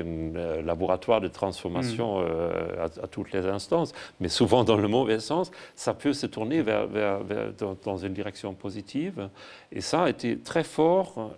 [0.00, 5.20] euh, laboratoire de transformation euh, à, à toutes les instances, mais souvent dans le mauvais
[5.20, 9.28] sens, ça peut se tourner vers, vers- vers- dans, dans une direction positive.
[9.72, 11.30] Et ça a été très fort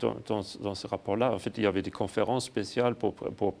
[0.00, 1.32] dans, dans ce- dans ce rapport-là.
[1.32, 3.54] En fait, il y avait des conférences spéciales pour, pour,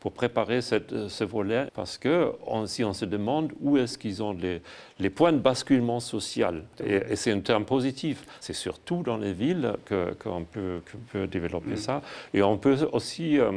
[0.00, 4.22] pour préparer cette- ce volet, parce que on- si on se demande où est-ce qu'ils
[4.22, 4.60] ont les,
[4.98, 8.24] les points de basculement social, et, et c'est un terme termes positifs.
[8.40, 10.80] C'est surtout dans les villes qu'on peut,
[11.12, 11.76] peut, développer Mm.
[11.76, 12.02] ça.
[12.32, 13.50] Et on peut aussi, euh,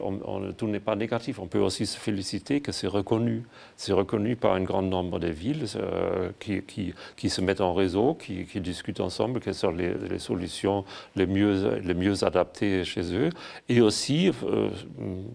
[0.00, 3.42] on- on- tout n'est pas négatif, on peut aussi se féliciter que c'est reconnu.
[3.76, 7.74] C'est reconnu par un grand nombre de villes euh, qui, qui- qui se mettent en
[7.74, 10.84] réseau, qui, qui discutent ensemble quelles sont les, les solutions
[11.16, 13.30] les mieux, les mieux adaptées chez eux.
[13.68, 14.68] Et aussi, euh,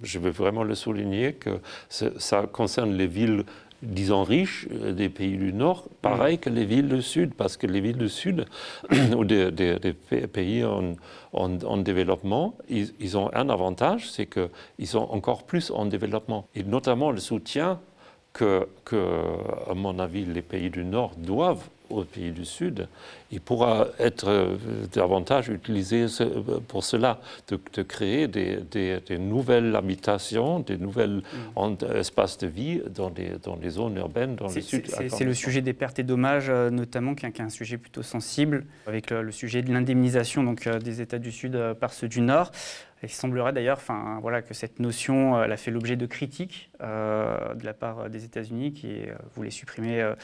[0.03, 1.59] je veux vraiment le souligner, que
[1.89, 3.43] ça concerne les villes
[3.81, 7.67] disons riches euh, des pays du Nord, pareil que les villes du Sud, parce que
[7.67, 8.45] les villes du Sud
[9.17, 10.93] ou des, des- des pa- pays en,
[11.33, 16.47] en- en développement, ils, ils ont un avantage, c'est qu'ils sont encore plus en développement.
[16.55, 17.79] Et notamment le soutien
[18.33, 19.05] que, que,
[19.69, 22.87] à mon avis, les pays du Nord doivent aux pays du Sud,
[23.31, 24.55] il pourra être euh,
[24.93, 26.05] davantage utilisé
[26.67, 31.21] pour cela, de, de créer des, des- des nouvelles habitations, des nouvelles
[31.55, 34.87] en- espaces de vie dans des, dans des zones urbaines dans le Sud.
[35.09, 38.65] C'est le sujet des pertes et dommages, euh, notamment, qui est, un sujet plutôt sensible,
[38.87, 42.21] avec le, le sujet de l'indemnisation donc euh, des États du Sud par ceux du
[42.21, 42.51] Nord.
[43.01, 47.53] Il semblerait d'ailleurs enfin, voilà, que cette notion elle a fait l'objet de critiques euh,
[47.55, 49.03] de la part des États-Unis qui
[49.35, 50.15] voulaient supprimer euh,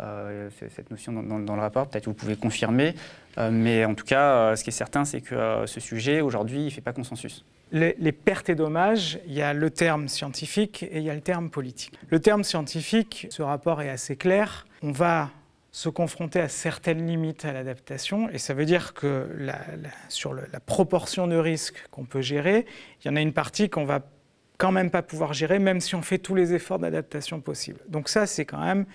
[0.00, 1.88] euh, cette notion dans, le rapport.
[1.88, 2.94] Peut-être vous pouvez confirmer.
[3.36, 6.60] Euh, mais en tout cas, euh, ce qui est certain, c'est que ce sujet, aujourd'hui,
[6.60, 7.44] il ne fait pas consensus.
[7.72, 11.20] Les, pertes et dommages, il y a le terme scientifique et il y a le
[11.20, 11.92] terme politique.
[12.08, 14.66] Le terme scientifique, ce rapport est assez clair.
[14.82, 15.30] On va
[15.70, 19.28] se confronter à certaines limites à l'adaptation et ça veut dire que
[20.08, 22.64] sur la proportion de risques qu'on peut gérer,
[23.04, 24.00] il y en a une partie qu'on va
[24.58, 27.80] quand même pas pouvoir gérer, même si on fait tous les efforts d'adaptation possibles.
[27.88, 28.86] Donc ça, c'est quand même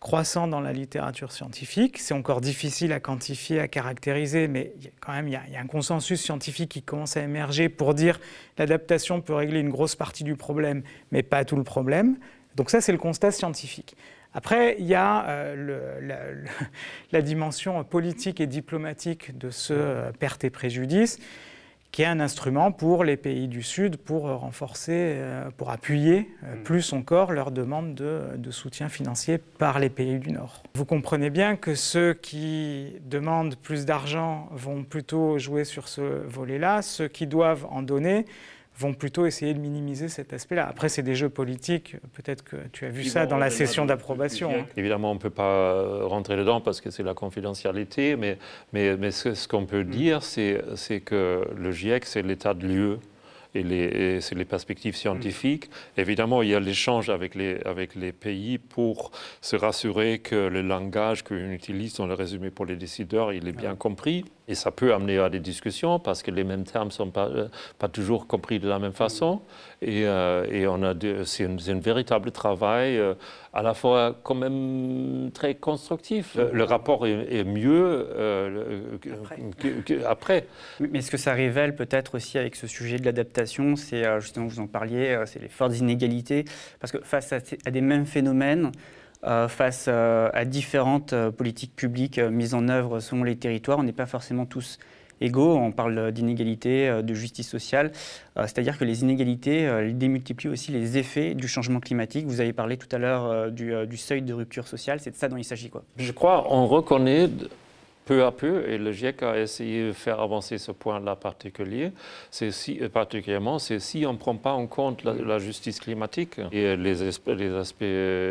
[0.00, 1.98] croissant dans la littérature scientifique.
[1.98, 5.66] C'est encore difficile à quantifier, à caractériser, mais quand même il y a, y un
[5.66, 8.20] consensus scientifique qui commence à émerger pour dire
[8.58, 10.82] l'adaptation peut régler une grosse partie du problème,
[11.12, 12.16] mais pas tout le problème.
[12.56, 13.96] Donc ça, c'est le constat scientifique.
[14.36, 16.44] Après, il y a euh,
[17.12, 21.18] la dimension politique et diplomatique de ce euh, perte et préjudice
[21.92, 26.62] qui est un instrument pour les pays du Sud pour renforcer, euh, pour appuyer euh,
[26.62, 30.62] plus encore leur demande de, de soutien financier par les pays du Nord.
[30.74, 36.82] Vous comprenez bien que ceux qui demandent plus d'argent vont plutôt jouer sur ce volet-là,
[36.82, 38.26] ceux qui doivent en donner
[38.78, 40.66] vont plutôt essayer de minimiser cet aspect-là.
[40.68, 44.50] Après, c'est des jeux politiques, peut-être que tu as vu ça dans la session d'approbation.
[44.50, 44.66] hein.
[44.76, 48.38] Évidemment, on ne peut pas rentrer dedans parce que c'est la confidentialité, mais,
[48.72, 50.60] mais, mais ce, ce qu'on peut dire, c'est
[51.04, 52.98] que le GIEC, c'est l'état de lieu
[53.54, 55.70] et, c'est les perspectives scientifiques.
[55.96, 59.10] Évidemment, il y a l'échange avec les, avec les pays pour
[59.40, 63.52] se rassurer que le langage qu'on utilise dans le résumé pour les décideurs, il est
[63.56, 64.24] bien compris.
[64.48, 67.26] Et ça peut amener à des discussions parce que les mêmes termes ne sont pas,
[67.28, 69.40] euh, pas toujours compris de la même façon.
[69.82, 73.14] Et, euh, et on a de- c'est un, c'est un véritable travail euh,
[73.52, 76.36] à la fois quand même très constructif.
[76.36, 78.98] Le, le rapport est, est mieux euh,
[80.06, 80.46] après.
[80.80, 84.60] Mais ce que ça révèle peut-être aussi avec ce sujet de l'adaptation, c'est justement, vous
[84.60, 86.44] en parliez, c'est les fortes inégalités?
[86.80, 88.70] Parce que face à, des mêmes phénomènes,
[89.48, 93.82] face euh, à différentes euh, politiques publiques euh, mises en œuvre selon les territoires, on
[93.82, 94.78] n'est pas forcément tous
[95.20, 95.56] égaux.
[95.56, 97.90] On parle d'inégalités, euh, de justice sociale.
[98.36, 102.26] Euh, C'est-à-dire que les inégalités euh, démultiplient aussi les effets du changement climatique.
[102.26, 105.00] Vous avez parlé tout à l'heure euh, du, euh, du seuil de rupture sociale.
[105.00, 105.70] C'est de ça dont il s'agit.
[105.70, 105.82] quoi.
[105.96, 107.28] Je crois on reconnaît
[108.06, 111.90] peu à peu, et le GIEC a essayé de faire avancer ce point-là particulier,
[112.30, 116.76] si, euh, particulièrement, c'est si on ne prend pas en compte la, justice climatique et
[116.76, 117.82] les, aspects- les aspects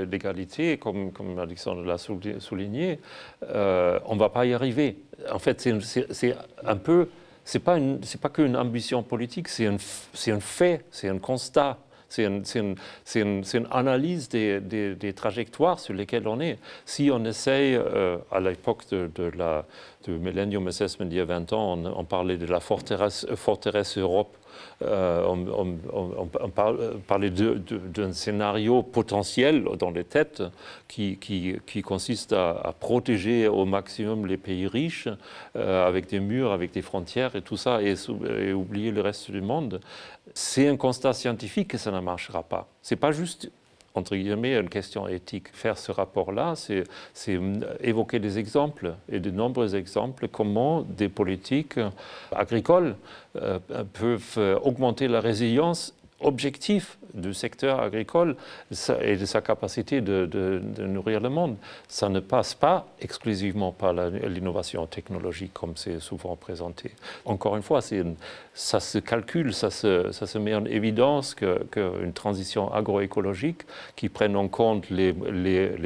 [0.09, 2.99] d'égalité, comme, Alexandre l'a souli- souligné,
[3.43, 4.97] euh, on ne va pas y arriver.
[5.29, 6.35] En fait, c'est
[6.65, 7.09] un peu,
[7.43, 11.77] c'est pas, une- c'est pas qu'une ambition politique, c'est un, un fait, c'est un constat.
[12.15, 16.57] C'est une, analyse des, trajectoires sur lesquelles on est.
[16.85, 21.77] Si on essaye, euh, à l'époque de, de Millennium Assessment il y a 20 ans,
[21.77, 24.37] on, parlait de la forteresse Europe,
[24.81, 26.49] on,
[27.05, 30.43] parlait d'un scénario potentiel dans les têtes
[30.87, 35.07] qui, consiste à, protéger au maximum les pays riches
[35.55, 37.95] euh, avec des murs, avec des frontières et tout ça, et,
[38.39, 39.81] et oublier le reste du monde.
[40.33, 42.67] C'est un constat scientifique que ça ne marchera pas.
[42.81, 43.49] C'est pas juste
[43.95, 45.47] entre guillemets, une question éthique.
[45.53, 46.83] Faire ce rapport-là, c'est
[47.81, 51.79] évoquer des exemples, et de nombreux exemples, comment des politiques
[52.31, 52.95] agricoles
[53.35, 53.59] euh,
[53.93, 58.35] peuvent augmenter la résilience objective du secteur agricole
[59.01, 61.55] et de sa capacité de, nourrir le monde.
[61.87, 66.91] Ça ne passe pas exclusivement par l'innovation technologique comme c'est souvent présenté.
[67.25, 67.79] Encore une fois,
[68.53, 73.61] ça se calcule, ça se, met en évidence qu'une transition agroécologique
[73.95, 75.13] qui prenne en compte les,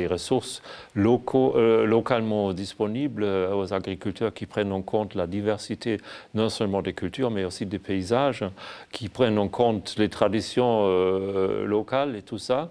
[0.07, 0.61] ressources
[0.97, 5.97] euh, localement disponibles euh, aux agriculteurs, qui prennent en compte la diversité
[6.33, 8.45] non seulement des cultures, mais aussi des paysages,
[8.91, 10.85] qui prennent en compte les traditions
[11.19, 12.69] euh, locales et tout ça,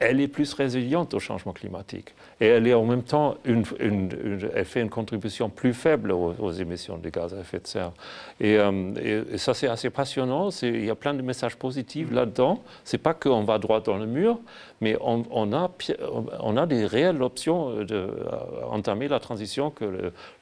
[0.00, 2.14] elle est plus résiliente au changement climatique.
[2.40, 3.64] Et elle est en même temps, une,
[4.54, 7.92] elle fait une contribution plus faible aux, émissions de gaz à effet de serre.
[8.40, 10.48] Et, euh, ça, c'est assez passionnant.
[10.62, 12.62] Il y a plein de messages positifs là-dedans.
[12.82, 14.40] C'est pas qu'on va droit dans le mur,
[14.80, 15.70] mais on, a,
[16.40, 19.84] on a des réelles options d'entamer la transition que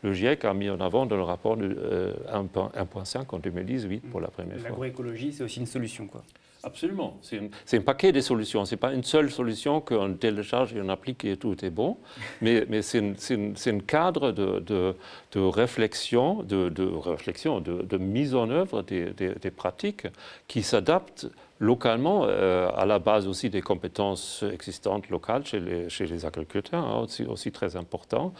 [0.04, 4.20] le, GIEC a mis en avant dans le rapport de 1.5 euh, en 2018 pour
[4.20, 4.68] la première fois.
[4.68, 6.22] L'agroécologie, c'est aussi une solution, quoi.
[6.64, 7.18] Absolument.
[7.22, 8.64] C'est un paquet de solutions.
[8.64, 11.96] Ce n'est pas une seule solution qu'on télécharge et on applique et tout est bon.
[12.40, 14.94] Mais, mais c'est un cadre de, de,
[15.32, 20.06] de réflexion, de, réflexion, de, mise en œuvre des, des, des pratiques
[20.46, 21.26] qui s'adaptent
[21.60, 27.52] localement, euh, à la base aussi des compétences existantes locales chez les, agriculteurs, hein, aussi,
[27.52, 28.32] très important,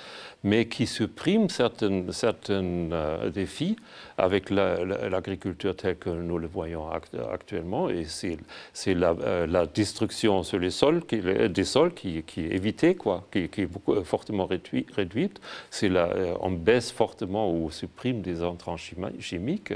[0.44, 3.76] mais qui suppriment certains certaines, euh, défis
[4.16, 6.88] avec l'agriculture telle que nous le voyons
[7.33, 7.88] actuellement.
[7.88, 13.26] Et c'est la, euh, la, destruction sur les sols, des sols qui, est évitée, quoi,
[13.33, 14.90] qui, est fortement réduite.
[14.94, 15.40] réduite.
[16.40, 19.72] on baisse fortement ou supprime des entrants chimiques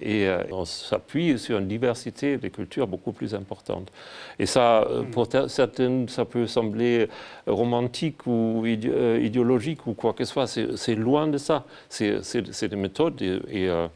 [0.00, 3.90] et on s'appuie sur une diversité des cultures beaucoup plus importante.
[4.38, 7.08] Et ça, euh, pour certaines, ça peut sembler
[7.46, 10.46] romantique ou euh, idéologique ou quoi que ce soit.
[10.46, 11.64] C'est loin de ça.
[11.88, 13.88] C'est des méthodes et, euh,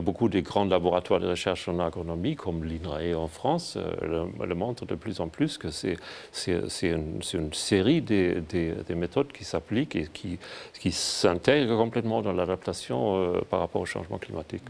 [0.00, 4.96] beaucoup des grands laboratoires de recherche en agronomie, comme l'INRAE en France, le, montrent de
[4.96, 5.96] plus en plus que c'est
[6.82, 10.38] une, une, série des, des, méthodes qui s'appliquent et qui,
[10.80, 14.64] qui s'intègrent complètement dans l'adaptation par rapport au changement climatique.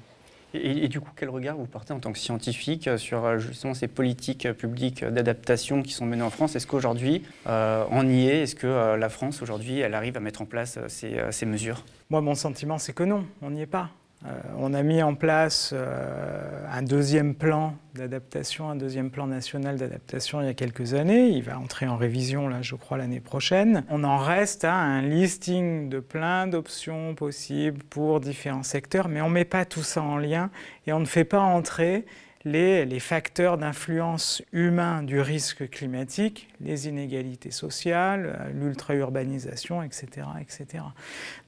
[0.55, 3.75] Et, du coup, quel regard vous portez en tant que scientifique euh, sur euh, justement
[3.75, 6.57] ces politiques publiques d'adaptation qui sont menées en France?
[6.57, 8.43] Est-ce qu'aujourd'hui, euh, on y est?
[8.43, 11.85] Est-ce que la France, aujourd'hui, elle arrive à mettre en place ces mesures?
[12.11, 13.91] Moi, mon sentiment, c'est que non, on n'y est pas.
[14.25, 19.77] Euh, on a mis en place euh, un deuxième plan d'adaptation, un deuxième plan national
[19.77, 21.29] d'adaptation il y a quelques années.
[21.29, 23.85] Il va entrer en révision, là, je crois, l'année prochaine.
[23.91, 29.29] On en reste à un listing de plein d'options possibles pour différents secteurs, mais on
[29.29, 30.51] ne met pas tout ça en lien
[30.87, 32.07] et on ne fait pas entrer
[32.47, 40.85] les, facteurs d'influence humain du risque climatique, les inégalités sociales, l'ultra-urbanisation, etc., etc.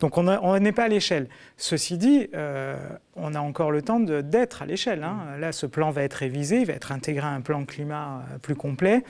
[0.01, 1.29] Donc on n'est pas à l'échelle.
[1.57, 2.77] Ceci dit, euh,
[3.15, 5.05] on a encore le temps d'être à l'échelle.
[5.05, 5.39] Hein.
[5.39, 8.39] Là, ce plan va être révisé, il va être intégré à un plan climat euh,
[8.39, 9.05] plus complet.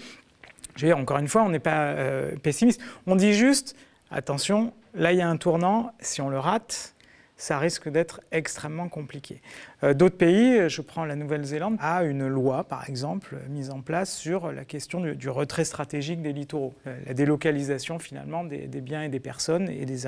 [0.77, 2.83] Je veux dire, encore une fois, on n'est pas euh, pessimiste.
[3.07, 3.75] On dit juste,
[4.11, 6.95] attention, là il y a un tournant, si on le rate,
[7.39, 9.41] ça risque d'être extrêmement compliqué.
[9.85, 14.15] Euh, d'autres pays, je prends la Nouvelle-Zélande, a une loi, par exemple, mise en place
[14.15, 19.09] sur la question du, retrait stratégique des littoraux, euh, la délocalisation finalement des, biens et
[19.09, 20.07] des personnes et des,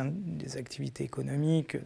[0.56, 1.76] activités économiques,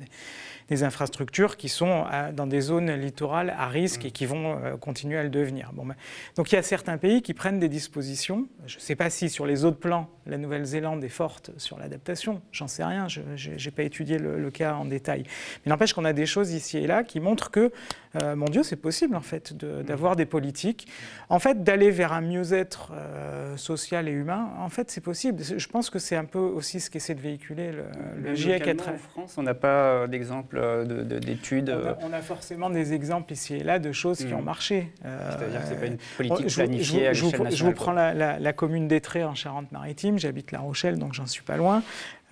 [0.69, 5.19] des, infrastructures qui sont dans des zones littorales à risque et qui vont euh, continuer
[5.19, 5.73] à le devenir.
[5.75, 5.95] Ben,
[6.37, 8.49] donc il y a certains pays qui prennent des dispositions.
[8.67, 12.41] Je ne sais pas si sur les autres plans, la Nouvelle-Zélande est forte sur l'adaptation,
[12.51, 15.25] j'en sais rien, je n'ai pas étudié le, cas en détail.
[15.65, 17.73] Mais n'empêche qu'on a des choses ici et là qui montrent que
[18.17, 20.87] euh, mon Dieu, c'est possible en fait d'avoir des politiques,
[21.29, 24.51] en fait d'aller vers un mieux-être euh, social et humain.
[24.59, 25.43] En fait, c'est possible.
[25.43, 27.85] Je pense que c'est un peu aussi ce qu'essaie de véhiculer le,
[28.17, 28.69] le GIEC.
[28.89, 30.87] En France, on n'a pas euh, d'exemple
[31.21, 31.77] d'études.
[32.03, 34.39] On, a forcément des exemples ici et là de choses qui hmm.
[34.39, 34.93] ont marché.
[35.03, 38.39] C'est-à-dire que c'est pas une politique planifiée je, à l'échelle Je vous prends la, la,
[38.39, 40.19] la commune d'Etré en Charente-Maritime.
[40.19, 41.83] J'habite La Rochelle, donc j'en suis pas loin.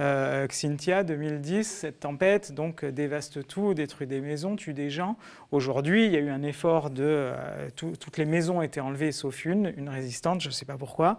[0.00, 5.16] Euh, Xintia, 2010, cette tempête donc dévaste tout, détruit des maisons, tue des gens.
[5.52, 9.12] Aujourd'hui, il y a eu un effort de euh, toutes les maisons ont été enlevées
[9.12, 11.18] sauf une, une résistante, je ne sais pas pourquoi.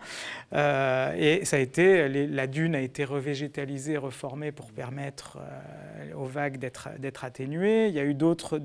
[0.54, 5.38] Euh, et ça a été la dune a été revégétalisée, reformée pour permettre
[6.16, 7.88] aux vagues d'être atténuées.
[7.88, 8.60] Il y a eu d'autres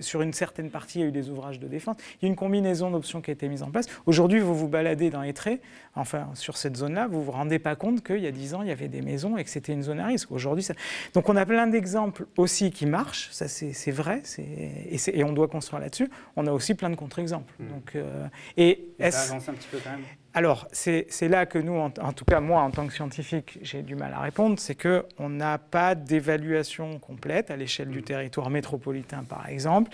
[0.00, 1.96] sur une certaine partie, il y a eu des ouvrages de défense.
[2.20, 3.86] Il y a une combinaison d'options qui a été mise en place.
[4.06, 5.60] Aujourd'hui, vous vous baladez dans les traits,
[5.94, 8.68] enfin sur cette zone-là, vous vous rendez pas compte qu'il y a 10 ans, il
[8.68, 10.32] y avait des maisons, etc c'était une zone à risque.
[10.32, 10.74] Aujourd'hui, ça...
[11.12, 15.48] donc on a plein d'exemples aussi qui marchent, ça c'est vrai, et, et, on doit
[15.48, 16.08] construire là-dessus.
[16.36, 17.52] On a aussi plein de contre-exemples.
[17.58, 17.68] Hmm.
[17.68, 20.00] Donc, euh, et ça avance un petit peu quand même.
[20.32, 23.96] Alors, c'est là que nous, en, tout cas moi, en tant que scientifique, j'ai du
[23.96, 28.04] mal à répondre, c'est qu'on n'a pas d'évaluation complète à l'échelle du hmm.
[28.04, 29.90] territoire métropolitain, par exemple,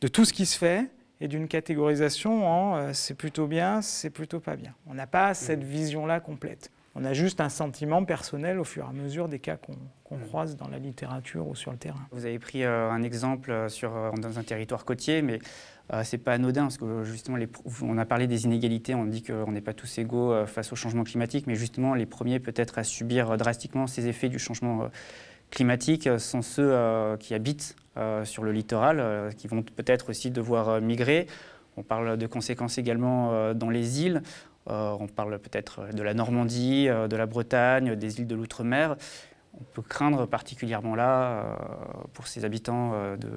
[0.00, 0.86] de tout ce qui se fait
[1.20, 4.74] et d'une catégorisation en euh, c'est plutôt bien, c'est plutôt pas bien.
[4.86, 6.70] On n'a pas cette vision-là complète.
[6.94, 10.56] On a juste un sentiment personnel au fur et à mesure des cas qu'on croise
[10.56, 12.00] dans la littérature ou sur le terrain.
[12.10, 15.38] Vous avez pris euh, un exemple euh, sur, euh, dans un territoire côtier, mais
[15.92, 17.48] euh, c'est pas anodin parce que justement, les,
[17.82, 20.76] on a parlé des inégalités, on dit qu'on n'est pas tous égaux euh, face au
[20.76, 24.90] changement climatique, mais justement, les premiers peut-être à subir drastiquement ces effets du changement
[25.50, 30.30] climatique sont ceux euh, qui habitent euh, sur le littoral, euh, qui vont peut-être aussi
[30.30, 31.26] devoir migrer.
[31.76, 34.22] On parle de conséquences également dans les îles.
[34.70, 38.96] Euh, on parle peut-être de la Normandie, euh, de la Bretagne, des îles de l'outre-mer.
[39.60, 41.54] On peut craindre particulièrement là euh,
[42.14, 43.28] pour ces habitants euh, de-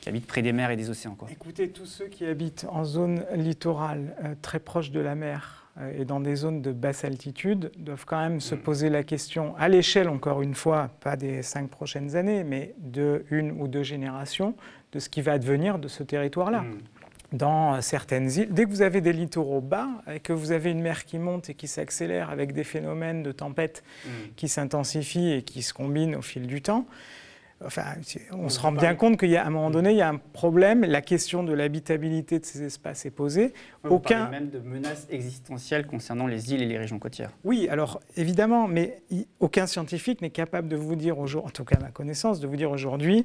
[0.00, 1.14] qui habitent près des mers et des océans.
[1.14, 1.28] quoi.
[1.30, 5.92] Écoutez, tous ceux qui habitent en zone littorale, euh, très proche de la mer euh,
[5.96, 9.68] et dans des zones de basse altitude, doivent quand même se poser la question, à
[9.68, 14.56] l'échelle, encore une fois, pas des cinq prochaines années, mais de une ou deux générations,
[14.92, 16.64] de ce qui va advenir de ce territoire-là.
[17.32, 20.80] Dans certaines îles, dès que vous avez des littoraux bas et que vous avez une
[20.80, 23.82] mer qui monte et qui s'accélère avec des phénomènes de tempête
[24.36, 26.86] qui s'intensifient et qui se combinent au fil du temps,
[27.64, 27.84] Enfin,
[28.32, 30.82] on se rend bien compte qu'à un moment donné, il y a un problème.
[30.82, 33.54] La question de l'habitabilité de ces espaces est posée.
[33.82, 34.18] On Aucun.
[34.20, 37.30] parle même de menaces existentielles concernant les îles et les régions côtières.
[37.44, 39.00] Oui, alors évidemment, mais
[39.40, 42.46] aucun scientifique n'est capable de vous dire aujourd'hui, en tout cas à ma connaissance, de
[42.46, 43.24] vous dire aujourd'hui,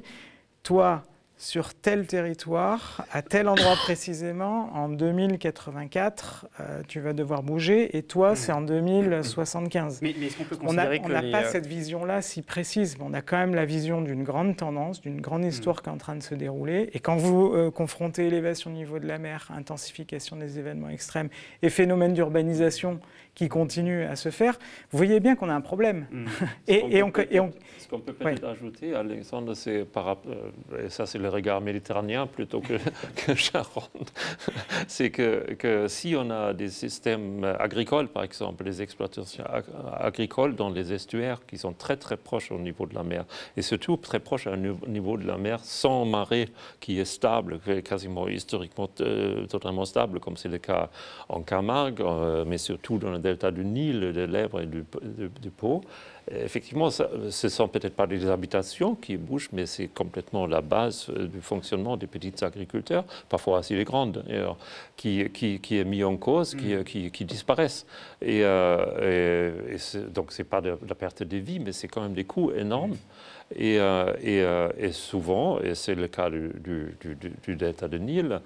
[0.62, 1.02] toi,
[1.42, 8.04] sur tel territoire, à tel endroit précisément, en 2084, euh, tu vas devoir bouger, et
[8.04, 10.00] toi, c'est en 2075.
[10.02, 12.22] Mais, mais est-ce qu'on peut On n'a considérer on n'a les, pas euh, cette vision-là
[12.22, 15.82] si précise, mais on a quand même la vision d'une grande tendance, d'une grande histoire
[15.82, 16.90] qui est en train de se dérouler.
[16.92, 21.28] Et quand vous euh, confrontez élévation du niveau de la mer, intensification des événements extrêmes
[21.62, 23.00] et phénomènes d'urbanisation
[23.34, 24.58] qui continuent à se faire,
[24.92, 26.06] vous voyez bien qu'on a un problème.
[26.12, 26.26] hmm.
[26.68, 30.88] Et, et on, et on- Ce qu'on peut peut-être ajouter, Alexandre, c'est par euh, et
[30.88, 32.74] ça c'est le regard méditerranéen plutôt que,
[33.16, 34.12] que Charente,
[34.88, 39.64] c'est que, que si on a des systèmes agricoles, par exemple, des exploitations ag-
[40.00, 43.24] agricoles dans les estuaires qui sont très très proches au niveau de la mer,
[43.58, 46.48] et surtout très proches au niveau- de la mer, sans marée
[46.80, 50.88] qui est stable, quasiment historiquement euh, totalement stable, comme c'est le cas
[51.28, 55.28] en Camargue, euh, mais surtout dans le delta du Nil, de l'Èbre et du, du-
[55.28, 55.82] du Pô.
[56.30, 60.60] Effectivement, ça- ce ne sont peut-être pas des habitations qui bougent, mais c'est complètement la
[60.60, 64.56] base euh, du fonctionnement des petits agriculteurs, parfois aussi les grandes, d'ailleurs,
[64.96, 67.86] qui, qui, qui est mis en cause, qui, qui, qui disparaissent.
[68.20, 71.72] Et, euh, et- et c'est- donc, ce n'est pas de, la perte de vie, mais
[71.72, 72.96] c'est quand même des coûts énormes.
[73.54, 76.96] Et, euh, et, euh, et souvent, et c'est le cas du, du,
[77.46, 78.40] du- delta de Nil,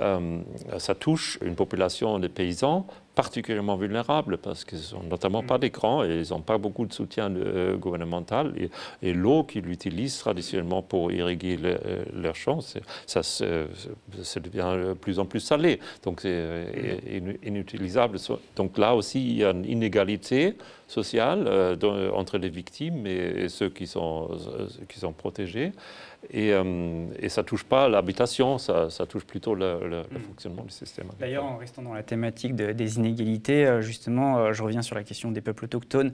[0.00, 0.38] euh,
[0.78, 6.04] ça touche une population de paysans particulièrement vulnérables parce qu'ils sont notamment pas des grands
[6.04, 8.52] et ils n'ont pas beaucoup de soutien euh, gouvernemental.
[8.56, 8.70] Et,
[9.08, 13.22] et l'eau qu'ils utilisent traditionnellement pour irriguer le- euh, leurs champs, ça,
[14.40, 15.80] devient de plus en plus salé.
[16.04, 18.18] Donc c'est inu- inutilisable.
[18.18, 20.54] So- Donc là aussi, il y a une inégalité
[20.88, 25.72] sociale euh, dans- entre les victimes et, et ceux qui sont, euh, qui sont protégés.
[26.32, 30.18] Et, euh, et ça ne touche pas l'habitation, ça, ça touche plutôt le, le- le
[30.18, 31.06] fonctionnement du système.
[31.20, 35.30] D'ailleurs, en restant dans la thématique de- des inégalités, justement, je reviens sur la question
[35.30, 36.10] des peuples autochtones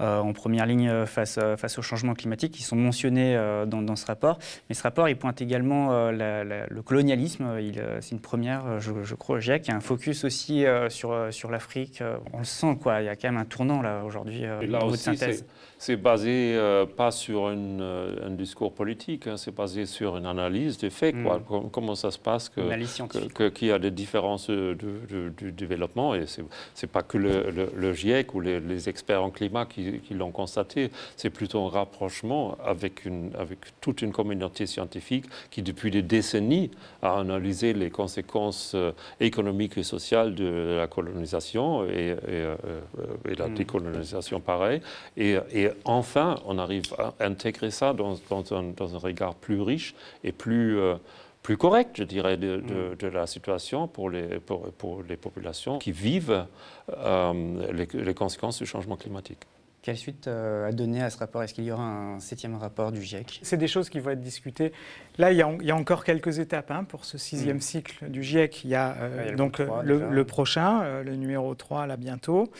[0.00, 3.82] en première ligne euh, face, euh, face au changement climatique, qui sont mentionnés euh, dans,
[3.82, 4.38] dans ce rapport.
[4.68, 7.44] Mais ce rapport, il pointe également euh, la- la- le colonialisme.
[7.44, 9.66] Euh, C'est une première, euh, je, je crois, au GIEC.
[9.66, 12.00] Il y a un focus aussi euh, sur, euh, sur l'Afrique.
[12.00, 13.00] Euh, On le sent, quoi.
[13.02, 15.44] Il y a quand même un tournant, là, aujourd'hui, euh, là niveau de aussi, synthèse.
[15.80, 20.26] C'est- basé euh, pas sur une, euh, un discours politique, hein, c'est basé sur une
[20.26, 21.14] analyse des faits.
[21.22, 21.38] quoi.
[21.38, 21.42] Mm.
[21.48, 26.14] Com- Comment ça se passe que, qu'il y a des différences de- de- du développement.
[26.14, 29.66] Et c'est n'est pas que le, le- le GIEC ou les, les experts en climat
[29.66, 35.24] qui, qui l'ont constaté, c'est plutôt un rapprochement avec, une, avec toute une communauté scientifique
[35.50, 36.70] qui, depuis des décennies,
[37.02, 43.48] a analysé les conséquences euh, économiques et sociales de la colonisation et, et, et la
[43.48, 43.54] Mm.
[43.54, 44.80] décolonisation pareil.
[45.16, 49.60] Et, et enfin, on arrive à intégrer ça dans, dans un, dans un regard plus
[49.60, 49.94] riche
[50.24, 50.96] et plus, euh,
[51.42, 55.78] plus correct, je dirais, de, de- de la situation pour les, pour, pour les populations
[55.78, 56.44] qui vivent
[56.90, 59.40] euh, les, les conséquences du changement climatique.
[59.82, 61.42] Quelle suite euh, à donner à ce rapport?
[61.42, 63.40] Est-ce qu'il y aura un septième rapport du GIEC?
[63.42, 64.72] C'est des choses qui vont être discutées.
[65.16, 67.60] Là, il y a, il y a encore quelques étapes hein, pour ce sixième Mm.
[67.62, 68.64] cycle du GIEC.
[68.64, 71.54] Il y a euh, Ouais, il y a le donc le prochain, euh, le numéro
[71.54, 72.50] 3, là bientôt.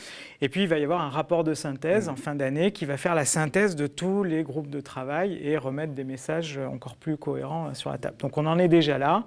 [0.41, 2.11] Et puis, il va y avoir un rapport de synthèse Mm.
[2.11, 5.57] en fin d'année qui va faire la synthèse de tous les groupes de travail et
[5.57, 8.17] remettre des messages encore plus cohérents euh, sur la table.
[8.17, 9.25] Donc, on en est déjà là.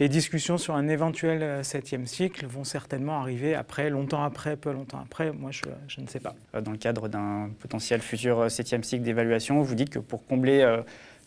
[0.00, 4.72] Les discussions sur un éventuel euh, septième cycle vont certainement arriver après, longtemps après, peu
[4.72, 5.30] longtemps après.
[5.30, 6.34] Moi, je, je ne sais pas.
[6.54, 9.60] Euh, dans le cadre d'un potentiel futur euh, septième cycle d'évaluation.
[9.60, 10.80] Vous dites que pour combler euh,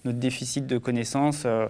[0.05, 1.67] notre déficit de connaissances, euh,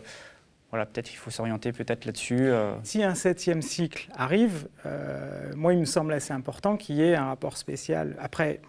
[0.70, 2.40] voilà, peut-être qu'il faut s'orienter peut-être là-dessus.
[2.40, 2.74] euh.
[2.84, 7.16] Si un septième cycle arrive, euh, moi, il me semble assez important qu'il y ait
[7.16, 8.16] un rapport spécial.
[8.18, 8.62] Après,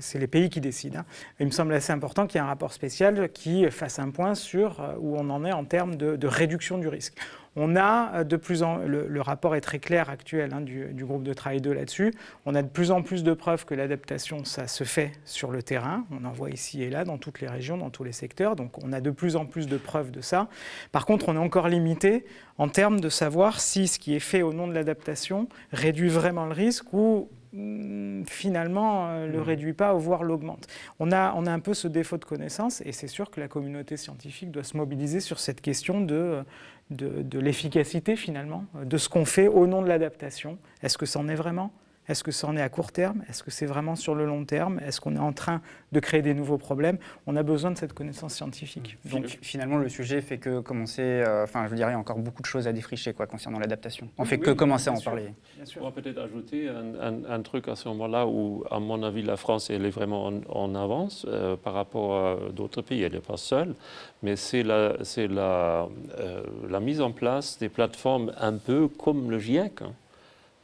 [0.00, 1.00] c'est les pays qui décident.
[1.00, 1.04] hein.
[1.40, 4.34] Il me semble assez important qu'il y ait un rapport spécial qui fasse un point
[4.34, 7.18] sur où on en est en termes de, de réduction du risque.
[7.56, 10.86] On a euh, de plus en le, le rapport est très clair actuel hein, du,
[10.92, 12.12] du groupe de travail 2 là-dessus.
[12.46, 15.62] On a de plus en plus de preuves que l'adaptation, ça se fait sur le
[15.62, 16.04] terrain.
[16.10, 18.56] On en voit ici et là dans toutes les régions, dans tous les secteurs.
[18.56, 20.48] Donc on a de plus en plus de preuves de ça.
[20.92, 22.24] Par contre, on est encore limité
[22.58, 26.46] en termes de savoir si ce qui est fait au nom de l'adaptation réduit vraiment
[26.46, 30.66] le risque ou mm, finalement euh, le réduit pas, voire l'augmente.
[31.00, 33.48] On a, on a un peu ce défaut de connaissance et c'est sûr que la
[33.48, 36.44] communauté scientifique doit se mobiliser sur cette question de,
[36.92, 40.58] de, l'efficacité finalement, de ce qu'on fait au nom de l'adaptation.
[40.82, 41.72] Est-ce que c'en est vraiment?
[42.12, 43.22] Est-ce que c'en est à court terme?
[43.28, 44.78] Est-ce que c'est vraiment sur le long terme?
[44.86, 45.60] Est-ce qu'on est en train
[45.92, 46.98] de créer des nouveaux problèmes?
[47.26, 48.98] On a besoin de cette connaissance scientifique.
[49.10, 52.18] Donc finalement, le sujet fait que commencer, euh, enfin je dirais, il y a encore
[52.18, 54.08] beaucoup de choses à défricher quoi, concernant l'adaptation.
[54.18, 55.10] On Oui, fait oui, que commencer à en sûr.
[55.10, 55.32] parler.
[55.56, 59.02] Bien On va peut-être ajouter un, un- un truc à ce moment-là où, à mon
[59.02, 63.02] avis, la France elle est vraiment en, en avance euh, par rapport à d'autres pays.
[63.02, 63.74] Elle n'est pas seule,
[64.22, 65.88] mais c'est la, c'est la,
[66.20, 69.92] euh, la mise en place des plateformes un peu comme le GIEC, hein,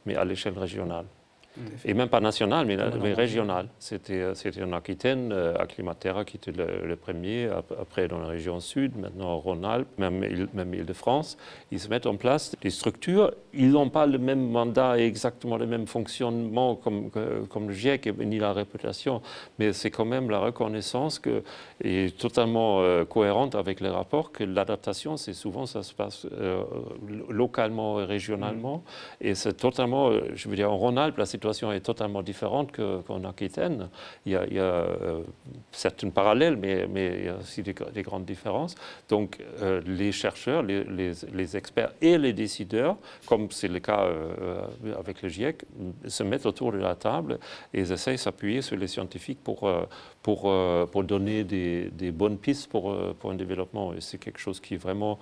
[0.05, 1.05] mais à l'échelle régionale.
[1.85, 2.77] Et même pas nationale, mais.
[3.79, 8.07] C'était euh, c'était en Aquitaine, euh, à Climatera qui était le, le premier, ap- après
[8.07, 11.37] dans la région sud, maintenant Rhône-Alpes, même, même Île-de-France.
[11.71, 13.31] Ils se mettent en place des structures.
[13.53, 17.09] Ils n'ont pas le même mandat et exactement le même fonctionnement comme,
[17.49, 19.21] comme le GIEC, ni la réputation,
[19.57, 21.43] mais c'est quand même la reconnaissance que,
[21.83, 26.61] est totalement euh, cohérente avec les rapports que l'adaptation, c'est souvent ça se passe euh,
[27.29, 28.83] localement et régionalement.
[29.21, 33.23] Et c'est totalement, je veux dire, en Rhône-Alpes, la situation est totalement différente que- qu'en
[33.23, 33.89] Aquitaine.
[34.25, 35.21] Il y a, euh,
[35.71, 38.75] certaines parallèles, mais, mais il y a aussi des, des grandes différences.
[39.07, 44.61] Donc, euh, les chercheurs, les, experts et les décideurs, comme c'est le cas euh,
[44.97, 45.63] avec le GIEC,
[46.07, 47.39] se mettent autour de la table
[47.73, 49.69] et essayent de s'appuyer sur les scientifiques pour,
[50.21, 50.51] pour,
[50.91, 53.93] pour donner des, des bonnes pistes pour, pour un développement.
[53.93, 55.19] Et c'est quelque chose qui est vraiment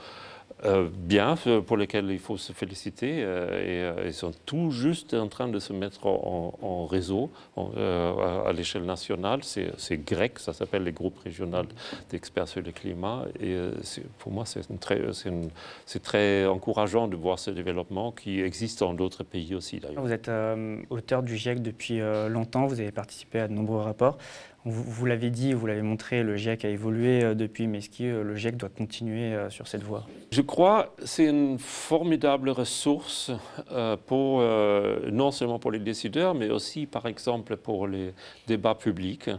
[0.66, 3.20] euh, bien, euh, pour lesquels il faut se féliciter.
[3.20, 8.86] euh, et ils sont tout juste en train de se mettre en, réseau à, l'échelle
[8.86, 9.42] nationale.
[9.44, 11.64] C'est grec, ça s'appelle les groupes régionaux
[12.10, 13.26] d'experts sur le climat.
[13.40, 13.56] Et
[14.20, 15.02] pour moi, c'est très,
[16.02, 20.02] très encourageant de voir ce développement qui existe dans d'autres pays aussi d'ailleurs.
[20.02, 20.32] Vous êtes
[20.90, 24.18] auteur du GIEC depuis longtemps, vous avez participé à de nombreux rapports.
[24.70, 28.04] Vous, l'avez dit, vous l'avez montré, le GIEC a évolué euh, depuis, mais est-ce que
[28.04, 30.06] euh, le GIEC doit continuer euh, sur cette voie?
[30.32, 33.32] Je crois que c'est une formidable ressource
[34.08, 38.14] pour, non seulement pour les décideurs, mais aussi, par exemple, pour les
[38.46, 39.30] débats publics,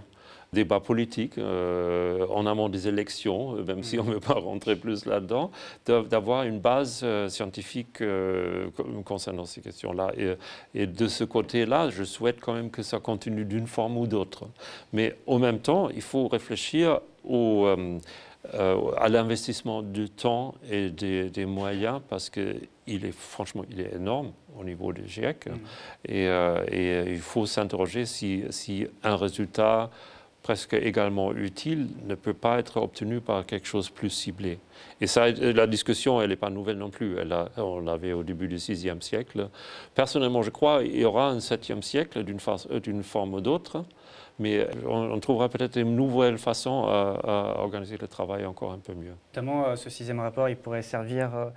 [0.53, 4.77] débats politiques, euh, en amont des élections, euh, même si on ne veut pas rentrer
[4.77, 5.51] plus là-dedans,
[5.87, 10.13] de- d'avoir une base euh, scientifique co- concernant ces questions-là.
[10.17, 10.35] Et,
[10.75, 14.47] et de ce côté-là, je souhaite quand même que ça continue d'une forme ou d'autre.
[14.93, 17.67] Mais en même temps, il faut réfléchir au...
[17.67, 17.99] euh,
[18.97, 22.55] à l'investissement du temps et des, des moyens parce que
[22.87, 25.49] il est franchement il est énorme au niveau du GIEC
[26.07, 29.91] et, euh, et, euh, il faut s'interroger si, si un résultat
[30.49, 34.59] presque également utile ne peut pas être obtenu par quelque chose de plus ciblé.
[34.99, 37.19] Et ça, la discussion, elle n'est pas nouvelle non plus.
[37.19, 39.51] Elle a- on l'avait au début du VIe siècle.
[39.95, 43.85] Personnellement, je crois qu'il y aura un septième siècle d'une forme ou d'autre.
[44.39, 48.79] Mais on, on trouvera peut-être une nouvelle façon à, à organiser le travail encore un
[48.79, 49.17] peu mieux.
[49.35, 51.51] Notamment, euh, ce sixième rapport, il pourrait servir euh,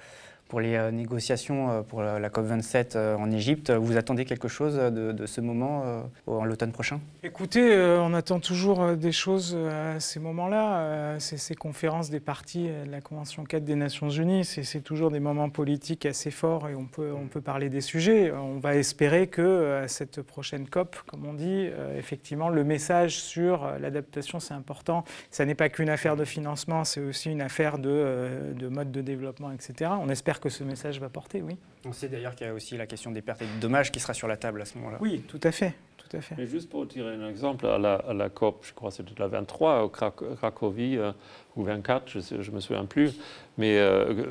[0.51, 3.71] pour les euh, négociations euh, pour la, la COP27 euh, en Égypte.
[3.71, 6.99] Vous attendez quelque chose de, ce moment en l'automne prochain?
[7.23, 10.81] Écoutez, on attend toujours des choses à ces moments-là.
[11.11, 14.63] Euh, ces, ces conférences des parties euh, de la Convention 4 des Nations Unies, c'est
[14.63, 18.31] c'est toujours des moments politiques assez forts et on peut, on peut parler des sujets.
[18.31, 23.65] On va espérer que euh, cette prochaine COP, comme on dit, effectivement, le message sur
[23.79, 25.03] l'adaptation, c'est important.
[25.29, 29.01] Ça n'est pas qu'une affaire de financement, c'est aussi une affaire de, de mode de
[29.01, 29.91] développement, etc.
[30.01, 31.55] On espère que ce message va porter, oui.
[31.85, 33.99] On sait d'ailleurs qu'il y a aussi la question des pertes et des dommages qui
[33.99, 34.97] sera sur la table à ce moment-là.
[34.99, 36.35] Oui, tout à fait, tout à fait.
[36.37, 39.13] Mais juste pour tirer un exemple, à la, à la COP, je crois que c'était
[39.19, 41.11] la 23 au Crac- Cracovie, euh,
[41.55, 43.13] ou 24, je ne me souviens plus,
[43.57, 44.25] mais euh,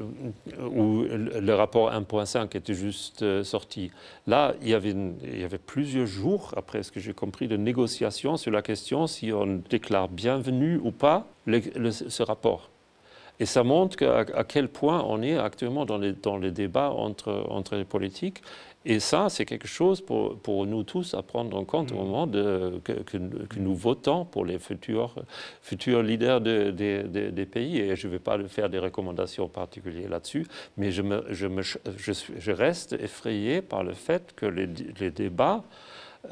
[0.71, 3.91] où le rapport 1.5 était juste euh, sorti.
[4.27, 7.49] Là, il y, avait une- il y avait plusieurs jours, après ce que j'ai compris,
[7.49, 12.71] de négociations sur la question si on déclare bienvenu ou pas le- le- ce rapport.
[13.41, 16.91] Et ça montre à, à, quel point on est actuellement dans les, dans les débats
[16.91, 18.43] entre, entre les politiques.
[18.87, 21.99] Et ça, c'est quelque chose pour, pour, nous tous à prendre en compte au mm.
[21.99, 25.15] moment de, que, que, que, nous votons pour les futurs,
[25.63, 27.79] futurs leaders de, de, des pays.
[27.79, 31.63] Et je ne vais pas faire des recommandations particulières là-dessus, mais je, me, je, me,
[31.63, 34.69] je, suis, je, reste effrayé par le fait que les,
[34.99, 35.63] les débats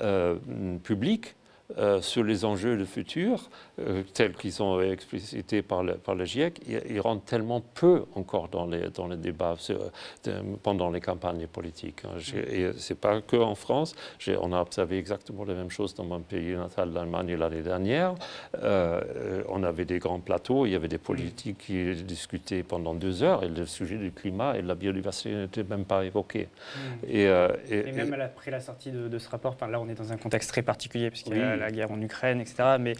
[0.00, 0.36] euh,
[0.82, 1.34] publics
[1.76, 6.24] euh, sur les enjeux de futur, euh, tels qu'ils sont explicités par le, par le
[6.24, 9.78] GIEC, ils, ils, rentrent tellement peu encore dans les, dans les débats sur,
[10.24, 12.06] de, pendant les campagnes politiques.
[12.06, 12.16] Hein.
[12.50, 13.94] Et ce n'est pas qu'en France.
[14.40, 18.14] On a observé exactement la même chose dans mon pays natal, l'Allemagne, l'année dernière.
[18.62, 23.22] Euh, on avait des grands plateaux, il y avait des politiques qui discutaient pendant deux
[23.22, 26.48] heures et le sujet du climat et de la biodiversité n'était même pas évoqué.
[26.48, 26.78] Mmh.
[27.08, 29.94] Et, et, et, même après la sortie de, de ce rapport, enfin, là on est
[29.94, 32.76] dans un contexte très particulier, puisqu'il y a la guerre en Ukraine, etc.
[32.80, 32.94] Mais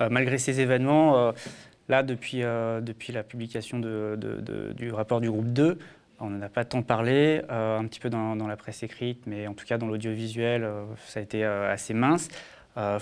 [0.00, 1.32] euh, malgré ces événements, euh,
[1.88, 5.78] là, depuis, euh, depuis la publication du rapport du groupe 2,
[6.20, 9.46] on n'en a pas tant parlé, un petit peu dans, dans, la presse écrite, mais
[9.46, 10.68] en tout cas dans l'audiovisuel,
[11.06, 12.28] ça a été assez mince.
[12.76, 12.98] Euh,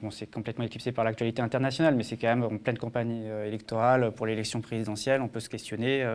[0.00, 4.12] bon, c'est complètement éclipsé par l'actualité internationale, mais c'est quand même en pleine campagne électorale
[4.12, 5.20] pour l'élection présidentielle.
[5.20, 6.08] On peut se questionner.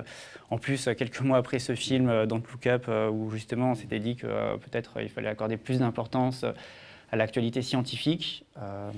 [0.49, 4.15] En plus, quelques mois après ce film, Don't Look Up, où justement on s'était dit
[4.15, 6.45] que peut-être il fallait accorder plus d'importance
[7.11, 8.45] à l'actualité scientifique.
[8.57, 8.91] Euh,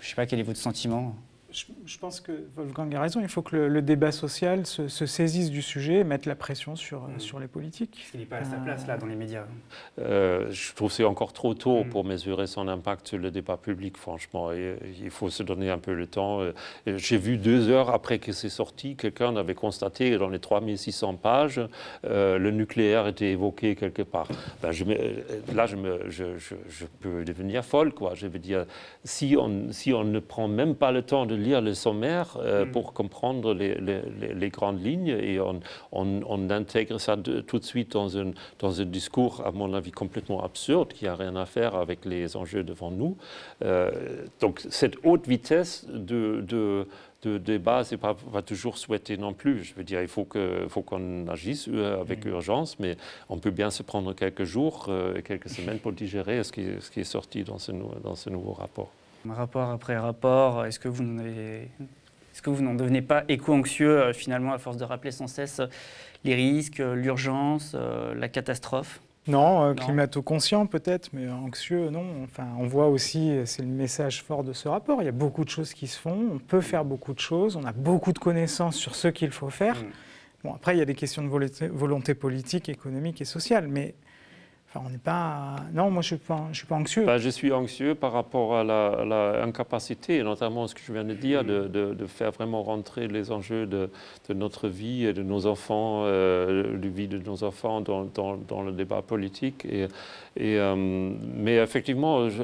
[0.00, 1.14] je ne sais pas quel est votre sentiment
[1.52, 3.20] je, je, pense que Wolfgang a raison.
[3.20, 6.34] Il faut que le, le débat social se, se, saisisse du sujet et mette la
[6.34, 7.20] pression sur, mmh.
[7.20, 8.06] sur les politiques.
[8.14, 9.44] Il n'est pas à sa place là dans les médias.
[9.98, 11.88] Euh, je trouve que c'est encore trop tôt mmh.
[11.88, 14.52] pour mesurer son impact sur le débat public, franchement.
[14.52, 16.40] Et, il faut se donner un peu le temps.
[16.86, 21.14] J'ai vu deux heures après que c'est sorti, quelqu'un avait constaté que dans les 3600
[21.16, 21.60] pages,
[22.04, 24.28] euh, le nucléaire était évoqué quelque part.
[24.62, 24.96] Ben, je me,
[25.54, 27.92] là, je, me, je, je, je, peux devenir folle.
[27.92, 28.14] Quoi.
[28.14, 28.66] Je veux dire,
[29.04, 32.64] si on, si on ne prend même pas le temps de lire le sommaire euh,
[32.64, 32.70] mm.
[32.70, 34.00] pour comprendre les, les,
[34.34, 35.60] les, grandes lignes et on,
[35.92, 39.74] on, on intègre ça de, tout de suite dans un, dans un discours, à mon
[39.74, 43.16] avis, complètement absurde qui n'a rien à faire avec les enjeux devant nous.
[43.64, 43.90] Euh,
[44.40, 46.86] donc cette haute vitesse de, de
[47.22, 49.62] de débat, ce n'est pas, pas, toujours souhaité non plus.
[49.62, 52.28] Je veux dire, il faut qu'on faut qu'on agisse euh, avec mmh.
[52.28, 52.96] urgence, mais
[53.28, 56.90] on peut bien se prendre quelques jours, euh, quelques semaines pour digérer ce qui, ce
[56.90, 57.72] qui est sorti dans ce,
[58.02, 58.90] dans ce nouveau rapport
[59.30, 61.22] rapport après rapport, est-ce que vous n'en
[62.32, 65.60] est-ce que vous n'en devenez pas éco-anxieux euh, finalement à force de rappeler sans cesse
[66.24, 69.00] les risques, l'urgence, euh, la catastrophe?
[69.28, 72.04] Non, euh, climato-conscient peut-être, mais anxieux, non.
[72.24, 75.44] Enfin, on voit aussi, c'est le message fort de ce rapport, il y a beaucoup
[75.44, 78.18] de choses qui se font, on peut faire beaucoup de choses, on a beaucoup de
[78.18, 79.76] connaissances sur ce qu'il faut faire.
[79.76, 79.86] Mm.
[80.42, 83.94] Bon, après, il y a des questions de volonté, volonté politique, économique et sociale, mais
[84.74, 85.56] Enfin, on n'est pas.
[85.74, 87.04] Non, moi, je ne suis, suis, pas anxieux.
[87.04, 91.04] Ben, je suis anxieux par rapport à la, la, incapacité, notamment ce que je viens
[91.04, 93.90] de dire, de, de, de faire vraiment rentrer les enjeux de,
[94.28, 98.38] de, notre vie et de nos enfants, euh, de vie de nos enfants dans, dans,
[98.38, 99.66] dans le débat politique.
[99.66, 99.88] Et,
[100.36, 102.42] et euh, mais effectivement, je,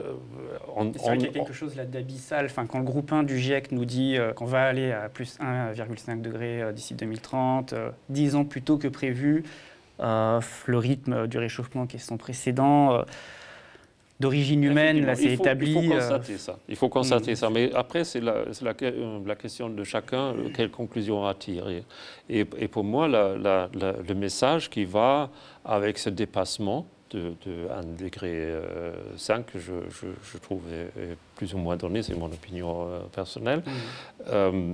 [0.77, 2.45] on, on, il y a quelque chose là d'abyssal.
[2.45, 5.39] Enfin, quand le groupe 1 du GIEC nous dit euh, qu'on va aller à plus
[5.39, 7.75] 1,5 degré euh, d'ici 2030,
[8.11, 9.45] 10 ans plus tôt que prévu,
[10.01, 12.95] le rythme du réchauffement qui est sans précédent.
[12.95, 13.03] Euh,
[14.21, 15.71] d'origine humaine, là c'est établi.
[15.71, 16.59] Il faut constater ça.
[16.69, 17.37] Il faut constater mmh.
[17.37, 17.51] ça.
[17.51, 18.75] Mais après, c'est la, la,
[19.25, 21.85] la, question de chacun, quelle conclusion à tirer.
[22.29, 25.31] Et, et pour moi, la, le message qui va
[25.65, 31.17] avec ce dépassement, de, de 1 degré euh, 5, je, je, je, trouve est, est
[31.37, 33.61] plus ou moins donné, c'est mon opinion euh, personnelle.
[33.61, 33.71] Mmh.
[34.29, 34.73] Euh,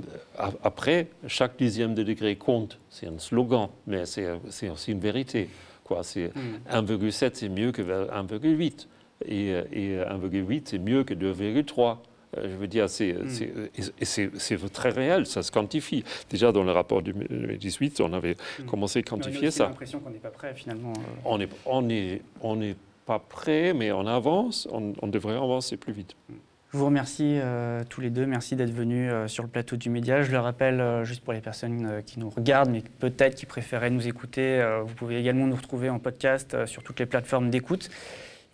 [0.62, 5.48] après, chaque dixième de degré compte, c'est un slogan, mais c'est aussi une vérité.
[5.84, 6.02] Quoi.
[6.02, 6.70] C'est mmh.
[6.72, 8.86] 1,7 c'est mieux que 1,8
[9.26, 11.98] et, et 1,8 c'est mieux que 2,3.
[12.36, 14.68] Euh, je veux dire, c'est mm.
[14.72, 16.04] très réel, ça se quantifie.
[16.30, 18.64] Déjà, dans le rapport du 2018, on avait mm.
[18.64, 19.64] commencé à quantifier ça.
[19.64, 20.92] J'ai l'impression qu'on n'est pas prêt, finalement.
[20.92, 21.24] Euh.
[21.24, 22.76] On n'est on est, on est
[23.06, 26.16] pas prêt, mais on avance, on, on devrait avancer plus vite.
[26.28, 26.34] Mm.
[26.74, 28.26] Je vous remercie euh, tous les deux.
[28.26, 30.22] Merci d'être venus euh, sur le plateau du Média.
[30.22, 33.46] Je le rappelle, euh, juste pour les personnes euh, qui nous regardent, mais peut-être qui
[33.46, 37.90] préféraient nous écouter, vous pouvez également nous retrouver en podcast sur toutes les plateformes d'écoute.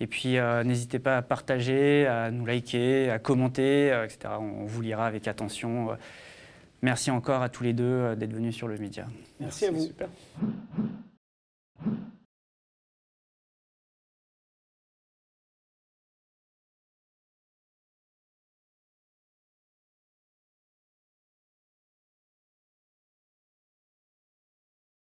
[0.01, 4.35] Et puis, euh, n'hésitez pas à partager, à nous liker, à commenter, euh, etc.
[4.41, 5.97] On vous lira avec attention.
[6.83, 9.07] Merci encore à tous les deux euh, d'être venus sur le média.
[9.39, 9.87] Merci, Merci à vous.
[9.87, 10.09] Super.